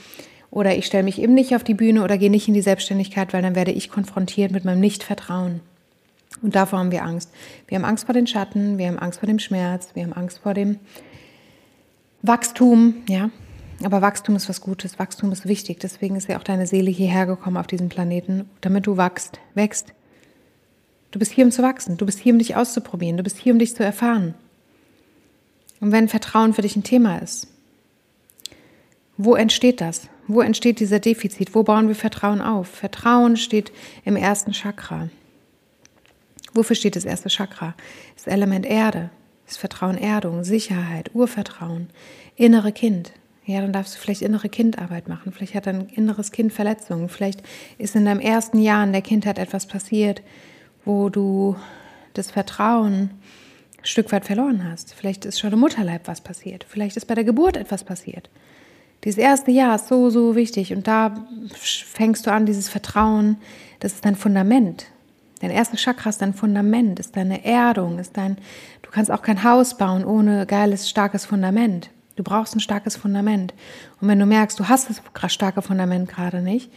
Oder 0.50 0.76
ich 0.76 0.86
stelle 0.86 1.04
mich 1.04 1.22
eben 1.22 1.34
nicht 1.34 1.54
auf 1.54 1.62
die 1.62 1.74
Bühne 1.74 2.02
oder 2.02 2.18
gehe 2.18 2.28
nicht 2.28 2.48
in 2.48 2.54
die 2.54 2.60
Selbstständigkeit, 2.60 3.32
weil 3.32 3.42
dann 3.42 3.54
werde 3.54 3.70
ich 3.70 3.88
konfrontiert 3.88 4.50
mit 4.50 4.64
meinem 4.64 4.80
Nichtvertrauen. 4.80 5.60
Und 6.42 6.54
davor 6.54 6.78
haben 6.78 6.90
wir 6.90 7.04
Angst. 7.04 7.30
Wir 7.68 7.78
haben 7.78 7.84
Angst 7.84 8.04
vor 8.04 8.12
den 8.12 8.26
Schatten, 8.26 8.78
wir 8.78 8.88
haben 8.88 8.98
Angst 8.98 9.20
vor 9.20 9.26
dem 9.26 9.38
Schmerz, 9.38 9.90
wir 9.94 10.02
haben 10.02 10.12
Angst 10.12 10.38
vor 10.38 10.54
dem 10.54 10.78
Wachstum, 12.22 12.96
ja. 13.08 13.30
Aber 13.82 14.02
Wachstum 14.02 14.36
ist 14.36 14.48
was 14.48 14.60
Gutes, 14.60 14.98
Wachstum 14.98 15.32
ist 15.32 15.46
wichtig. 15.46 15.78
Deswegen 15.80 16.16
ist 16.16 16.28
ja 16.28 16.38
auch 16.38 16.44
deine 16.44 16.66
Seele 16.66 16.90
hierher 16.90 17.26
gekommen 17.26 17.56
auf 17.56 17.66
diesem 17.66 17.88
Planeten, 17.88 18.48
damit 18.60 18.86
du 18.86 18.96
wachst, 18.96 19.40
wächst. 19.54 19.92
Du 21.10 21.18
bist 21.18 21.32
hier, 21.32 21.44
um 21.44 21.50
zu 21.50 21.62
wachsen. 21.62 21.96
Du 21.96 22.06
bist 22.06 22.18
hier, 22.18 22.32
um 22.32 22.38
dich 22.38 22.56
auszuprobieren. 22.56 23.16
Du 23.16 23.22
bist 23.22 23.38
hier, 23.38 23.52
um 23.52 23.58
dich 23.58 23.74
zu 23.74 23.84
erfahren. 23.84 24.34
Und 25.80 25.92
wenn 25.92 26.08
Vertrauen 26.08 26.54
für 26.54 26.62
dich 26.62 26.76
ein 26.76 26.82
Thema 26.82 27.18
ist, 27.18 27.48
wo 29.16 29.34
entsteht 29.34 29.80
das? 29.80 30.08
Wo 30.26 30.40
entsteht 30.40 30.80
dieser 30.80 30.98
Defizit? 30.98 31.54
Wo 31.54 31.62
bauen 31.62 31.88
wir 31.88 31.94
Vertrauen 31.94 32.40
auf? 32.40 32.68
Vertrauen 32.68 33.36
steht 33.36 33.70
im 34.04 34.16
ersten 34.16 34.52
Chakra. 34.52 35.08
Wofür 36.54 36.76
steht 36.76 36.96
das 36.96 37.04
erste 37.04 37.28
Chakra? 37.28 37.74
Das 38.14 38.26
Element 38.26 38.64
Erde. 38.64 39.10
Das 39.46 39.56
Vertrauen 39.58 39.98
Erdung, 39.98 40.42
Sicherheit, 40.42 41.10
Urvertrauen, 41.14 41.90
innere 42.36 42.72
Kind. 42.72 43.12
Ja, 43.44 43.60
dann 43.60 43.74
darfst 43.74 43.94
du 43.94 43.98
vielleicht 43.98 44.22
innere 44.22 44.48
Kindarbeit 44.48 45.06
machen. 45.06 45.32
Vielleicht 45.32 45.54
hat 45.54 45.66
dein 45.66 45.88
inneres 45.88 46.32
Kind 46.32 46.50
Verletzungen. 46.52 47.10
Vielleicht 47.10 47.42
ist 47.76 47.94
in 47.94 48.06
deinem 48.06 48.20
ersten 48.20 48.58
Jahr 48.58 48.82
in 48.84 48.92
der 48.92 49.02
Kindheit 49.02 49.38
etwas 49.38 49.66
passiert, 49.66 50.22
wo 50.86 51.10
du 51.10 51.56
das 52.14 52.30
Vertrauen 52.30 53.10
ein 53.78 53.86
Stück 53.86 54.12
weit 54.12 54.24
verloren 54.24 54.64
hast. 54.64 54.94
Vielleicht 54.94 55.26
ist 55.26 55.38
schon 55.38 55.52
im 55.52 55.58
Mutterleib 55.58 56.08
was 56.08 56.22
passiert. 56.22 56.64
Vielleicht 56.66 56.96
ist 56.96 57.04
bei 57.04 57.14
der 57.14 57.24
Geburt 57.24 57.58
etwas 57.58 57.84
passiert. 57.84 58.30
Dieses 59.04 59.18
erste 59.18 59.50
Jahr 59.50 59.74
ist 59.74 59.88
so, 59.88 60.08
so 60.08 60.36
wichtig. 60.36 60.72
Und 60.72 60.86
da 60.86 61.26
fängst 61.52 62.26
du 62.26 62.32
an, 62.32 62.46
dieses 62.46 62.70
Vertrauen, 62.70 63.36
das 63.80 63.92
ist 63.92 64.06
dein 64.06 64.16
Fundament. 64.16 64.86
Dein 65.44 65.50
erstes 65.50 65.82
Chakra 65.82 66.08
ist 66.08 66.22
dein 66.22 66.32
Fundament, 66.32 66.98
ist 66.98 67.16
deine 67.16 67.44
Erdung, 67.44 67.98
ist 67.98 68.16
dein, 68.16 68.38
du 68.80 68.90
kannst 68.90 69.10
auch 69.10 69.20
kein 69.20 69.44
Haus 69.44 69.76
bauen 69.76 70.02
ohne 70.02 70.46
geiles, 70.46 70.88
starkes 70.88 71.26
Fundament. 71.26 71.90
Du 72.16 72.22
brauchst 72.22 72.56
ein 72.56 72.60
starkes 72.60 72.96
Fundament. 72.96 73.52
Und 74.00 74.08
wenn 74.08 74.18
du 74.18 74.24
merkst, 74.24 74.58
du 74.58 74.70
hast 74.70 74.88
das 74.88 75.02
starke 75.30 75.60
Fundament 75.60 76.08
gerade 76.08 76.40
nicht, 76.40 76.70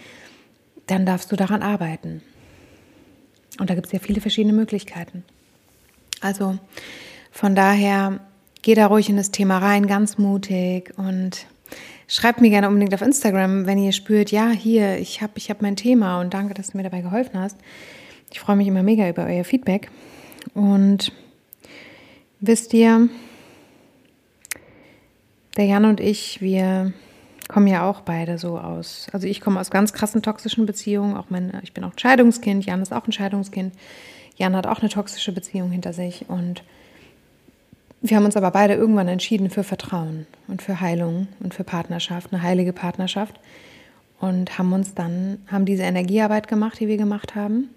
dann 0.85 1.05
darfst 1.05 1.31
du 1.31 1.37
daran 1.37 1.63
arbeiten. 1.63 2.21
Und 3.57 3.69
da 3.69 3.75
gibt 3.75 3.85
es 3.85 3.93
ja 3.93 3.99
viele 3.99 4.19
verschiedene 4.19 4.53
Möglichkeiten. 4.53 5.23
Also 6.19 6.57
von 7.31 7.55
daher, 7.55 8.19
geh 8.63 8.75
da 8.75 8.87
ruhig 8.87 9.07
in 9.07 9.15
das 9.15 9.31
Thema 9.31 9.59
rein, 9.59 9.87
ganz 9.87 10.17
mutig 10.17 10.93
und 10.97 11.47
schreibt 12.09 12.41
mir 12.41 12.49
gerne 12.49 12.67
unbedingt 12.67 12.93
auf 12.93 13.01
Instagram, 13.01 13.65
wenn 13.65 13.77
ihr 13.77 13.93
spürt, 13.93 14.29
ja, 14.29 14.49
hier, 14.49 14.97
ich 14.97 15.21
habe 15.21 15.31
ich 15.35 15.49
hab 15.49 15.61
mein 15.61 15.77
Thema 15.77 16.19
und 16.19 16.33
danke, 16.33 16.53
dass 16.53 16.71
du 16.71 16.77
mir 16.77 16.83
dabei 16.83 16.99
geholfen 16.99 17.39
hast. 17.39 17.55
Ich 18.31 18.39
freue 18.39 18.55
mich 18.55 18.67
immer 18.67 18.83
mega 18.83 19.09
über 19.09 19.25
euer 19.25 19.43
Feedback. 19.43 19.89
Und 20.53 21.11
wisst 22.39 22.73
ihr, 22.73 23.09
der 25.55 25.65
Jan 25.65 25.85
und 25.85 25.99
ich, 25.99 26.41
wir 26.41 26.93
kommen 27.47 27.67
ja 27.67 27.89
auch 27.89 28.01
beide 28.01 28.37
so 28.37 28.59
aus. 28.59 29.07
Also 29.13 29.27
ich 29.27 29.41
komme 29.41 29.59
aus 29.59 29.71
ganz 29.71 29.93
krassen 29.93 30.21
toxischen 30.21 30.65
Beziehungen. 30.65 31.15
Auch 31.15 31.29
mein, 31.29 31.59
ich 31.63 31.73
bin 31.73 31.83
auch 31.83 31.93
ein 31.93 31.99
Scheidungskind. 31.99 32.65
Jan 32.65 32.81
ist 32.81 32.93
auch 32.93 33.07
ein 33.07 33.11
Scheidungskind. 33.11 33.73
Jan 34.35 34.55
hat 34.55 34.67
auch 34.67 34.79
eine 34.79 34.89
toxische 34.89 35.31
Beziehung 35.31 35.71
hinter 35.71 35.93
sich. 35.93 36.29
Und 36.29 36.63
wir 38.01 38.17
haben 38.17 38.25
uns 38.25 38.37
aber 38.37 38.51
beide 38.51 38.75
irgendwann 38.75 39.07
entschieden 39.07 39.49
für 39.49 39.63
Vertrauen 39.63 40.27
und 40.47 40.61
für 40.61 40.79
Heilung 40.79 41.27
und 41.39 41.53
für 41.53 41.63
Partnerschaft, 41.63 42.31
eine 42.31 42.43
heilige 42.43 42.73
Partnerschaft. 42.73 43.39
Und 44.19 44.57
haben 44.57 44.73
uns 44.73 44.93
dann, 44.93 45.39
haben 45.47 45.65
diese 45.65 45.83
Energiearbeit 45.83 46.47
gemacht, 46.47 46.79
die 46.79 46.87
wir 46.87 46.97
gemacht 46.97 47.35
haben. 47.35 47.69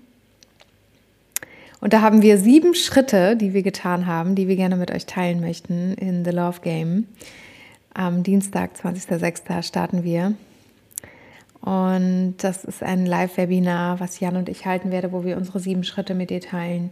Und 1.81 1.93
da 1.93 2.03
haben 2.03 2.23
wir 2.23 2.37
sieben 2.37 2.75
Schritte, 2.75 3.37
die 3.37 3.55
wir 3.55 3.62
getan 3.62 4.07
haben, 4.07 4.35
die 4.35 4.49
wir 4.49 4.57
gerne 4.57 4.77
mit 4.77 4.90
euch 4.90 5.07
teilen 5.07 5.40
möchten 5.40 5.95
in 5.95 6.25
The 6.25 6.31
Love 6.31 6.61
Game. 6.61 7.07
Am 7.95 8.23
Dienstag, 8.23 8.73
20.06. 8.77 9.62
starten 9.62 10.05
wir. 10.05 10.35
Und 11.62 12.37
das 12.38 12.64
ist 12.64 12.83
ein 12.83 13.07
Live-Webinar, 13.07 14.01
was 14.01 14.21
Jan 14.21 14.37
und 14.37 14.49
ich 14.49 14.66
halten 14.66 14.90
werde, 14.90 15.12
wo 15.12 15.25
wir 15.25 15.37
unsere 15.37 15.61
sieben 15.61 15.85
Schritte 15.85 16.14
mit 16.14 16.31
dir 16.31 16.40
teilen, 16.40 16.90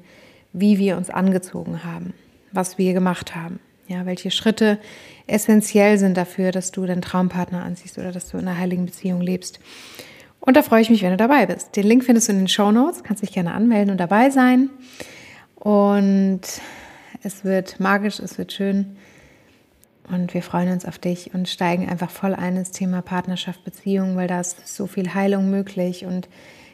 wie 0.52 0.78
wir 0.78 0.96
uns 0.96 1.10
angezogen 1.10 1.84
haben, 1.84 2.14
was 2.52 2.78
wir 2.78 2.92
gemacht 2.92 3.34
haben. 3.34 3.60
Ja, 3.86 4.04
welche 4.04 4.30
Schritte 4.30 4.78
essentiell 5.26 5.96
sind 5.98 6.16
dafür, 6.16 6.50
dass 6.50 6.72
du 6.72 6.84
deinen 6.84 7.00
Traumpartner 7.00 7.62
anziehst 7.62 7.96
oder 7.96 8.12
dass 8.12 8.28
du 8.28 8.36
in 8.36 8.46
einer 8.46 8.58
heiligen 8.58 8.84
Beziehung 8.84 9.22
lebst. 9.22 9.60
Und 10.40 10.56
da 10.56 10.62
freue 10.62 10.80
ich 10.80 10.90
mich, 10.90 11.02
wenn 11.02 11.10
du 11.10 11.16
dabei 11.16 11.46
bist. 11.46 11.76
Den 11.76 11.84
Link 11.84 12.04
findest 12.04 12.28
du 12.28 12.32
in 12.32 12.38
den 12.38 12.48
Show 12.48 12.70
Notes. 12.70 13.02
Kannst 13.02 13.22
dich 13.22 13.32
gerne 13.32 13.52
anmelden 13.52 13.90
und 13.90 13.98
dabei 13.98 14.30
sein. 14.30 14.70
Und 15.54 16.40
es 17.22 17.44
wird 17.44 17.80
magisch, 17.80 18.20
es 18.20 18.38
wird 18.38 18.52
schön. 18.52 18.96
Und 20.10 20.32
wir 20.32 20.42
freuen 20.42 20.72
uns 20.72 20.86
auf 20.86 20.98
dich 20.98 21.34
und 21.34 21.48
steigen 21.48 21.88
einfach 21.88 22.10
voll 22.10 22.34
ein 22.34 22.56
ins 22.56 22.70
Thema 22.70 23.02
Partnerschaft, 23.02 23.64
Beziehung, 23.64 24.16
weil 24.16 24.26
da 24.26 24.40
ist 24.40 24.74
so 24.74 24.86
viel 24.86 25.12
Heilung 25.12 25.50
möglich. 25.50 26.06
Und 26.06 26.28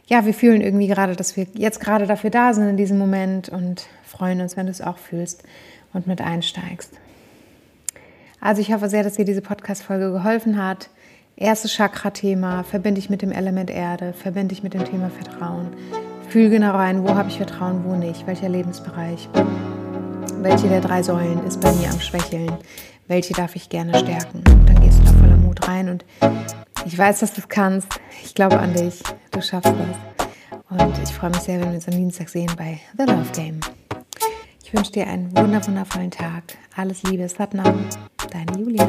ja, 0.07 0.25
wir 0.25 0.35
fühlen 0.35 0.61
irgendwie 0.61 0.87
gerade, 0.87 1.17
dass 1.17 1.37
wir 1.37 1.47
jetzt 1.55 1.81
gerade 1.81 2.07
dafür 2.07 2.31
da 2.31 2.55
sind 2.55 2.69
in 2.69 2.77
diesem 2.77 2.99
Moment 2.99 3.49
und 3.49 3.87
freuen 4.05 4.41
uns, 4.41 4.57
wenn 4.57 4.67
du 4.67 4.73
es 4.73 4.83
auch 4.83 4.99
fühlst 4.99 5.43
und 5.93 6.07
mit 6.07 6.21
einsteigst. 6.21 6.93
Also 8.41 8.61
ich 8.61 8.73
hoffe 8.73 8.89
sehr, 8.89 9.03
dass 9.03 9.15
dir 9.15 9.25
diese 9.25 9.41
Podcast-Folge 9.41 10.13
geholfen 10.13 10.63
hat. 10.63 10.91
Erstes 11.37 11.73
Chakra-Thema, 11.73 12.63
verbinde 12.63 13.01
ich 13.01 13.11
mit 13.11 13.21
dem 13.21 13.33
Element 13.33 13.69
Erde, 13.69 14.13
verbinde 14.13 14.53
ich 14.53 14.63
mit 14.63 14.73
dem 14.73 14.85
Thema 14.85 15.11
Vertrauen. 15.11 15.69
Fühl 16.29 16.49
genau 16.49 16.73
rein, 16.73 17.03
wo 17.03 17.17
habe 17.17 17.29
ich 17.29 17.39
Vertrauen, 17.39 17.85
wo 17.85 17.97
nicht, 17.97 18.25
welcher 18.29 18.49
Lebensbereich, 18.49 19.29
welche 20.39 20.69
der 20.69 20.81
drei 20.81 21.03
Säulen 21.03 21.45
ist 21.45 21.61
bei 21.61 21.73
mir 21.73 21.91
am 21.91 21.99
Schwächeln, 21.99 22.53
welche 23.09 23.35
darf 23.35 23.57
ich 23.57 23.69
gerne 23.69 23.99
stärken. 23.99 24.45
Dann 24.45 24.81
gehst 24.81 25.01
du 25.01 25.05
da 25.05 25.13
voller 25.13 25.37
Mut 25.37 25.67
rein 25.67 25.89
und 25.89 26.05
ich 26.87 26.97
weiß, 26.97 27.19
dass 27.19 27.35
du 27.35 27.41
es 27.41 27.49
kannst. 27.49 27.89
Ich 28.23 28.37
glaube 28.37 28.61
an 28.61 28.73
dich, 28.73 29.03
du 29.33 29.43
schaffst 29.43 29.73
das. 29.73 30.31
Und 30.71 30.99
ich 31.03 31.13
freue 31.13 31.31
mich 31.31 31.41
sehr, 31.41 31.61
wenn 31.61 31.71
wir 31.71 31.75
uns 31.75 31.89
am 31.89 31.95
Dienstag 31.95 32.29
sehen 32.29 32.51
bei 32.57 32.79
The 32.97 33.05
Love 33.05 33.31
Game. 33.35 33.59
Ich 34.63 34.73
wünsche 34.73 34.93
dir 34.93 35.09
einen 35.09 35.37
wundervollen 35.37 36.13
Tag. 36.13 36.45
Alles 36.77 37.03
Liebe, 37.03 37.29
Satnam, 37.29 37.87
deine 38.31 38.59
Julia. 38.59 38.89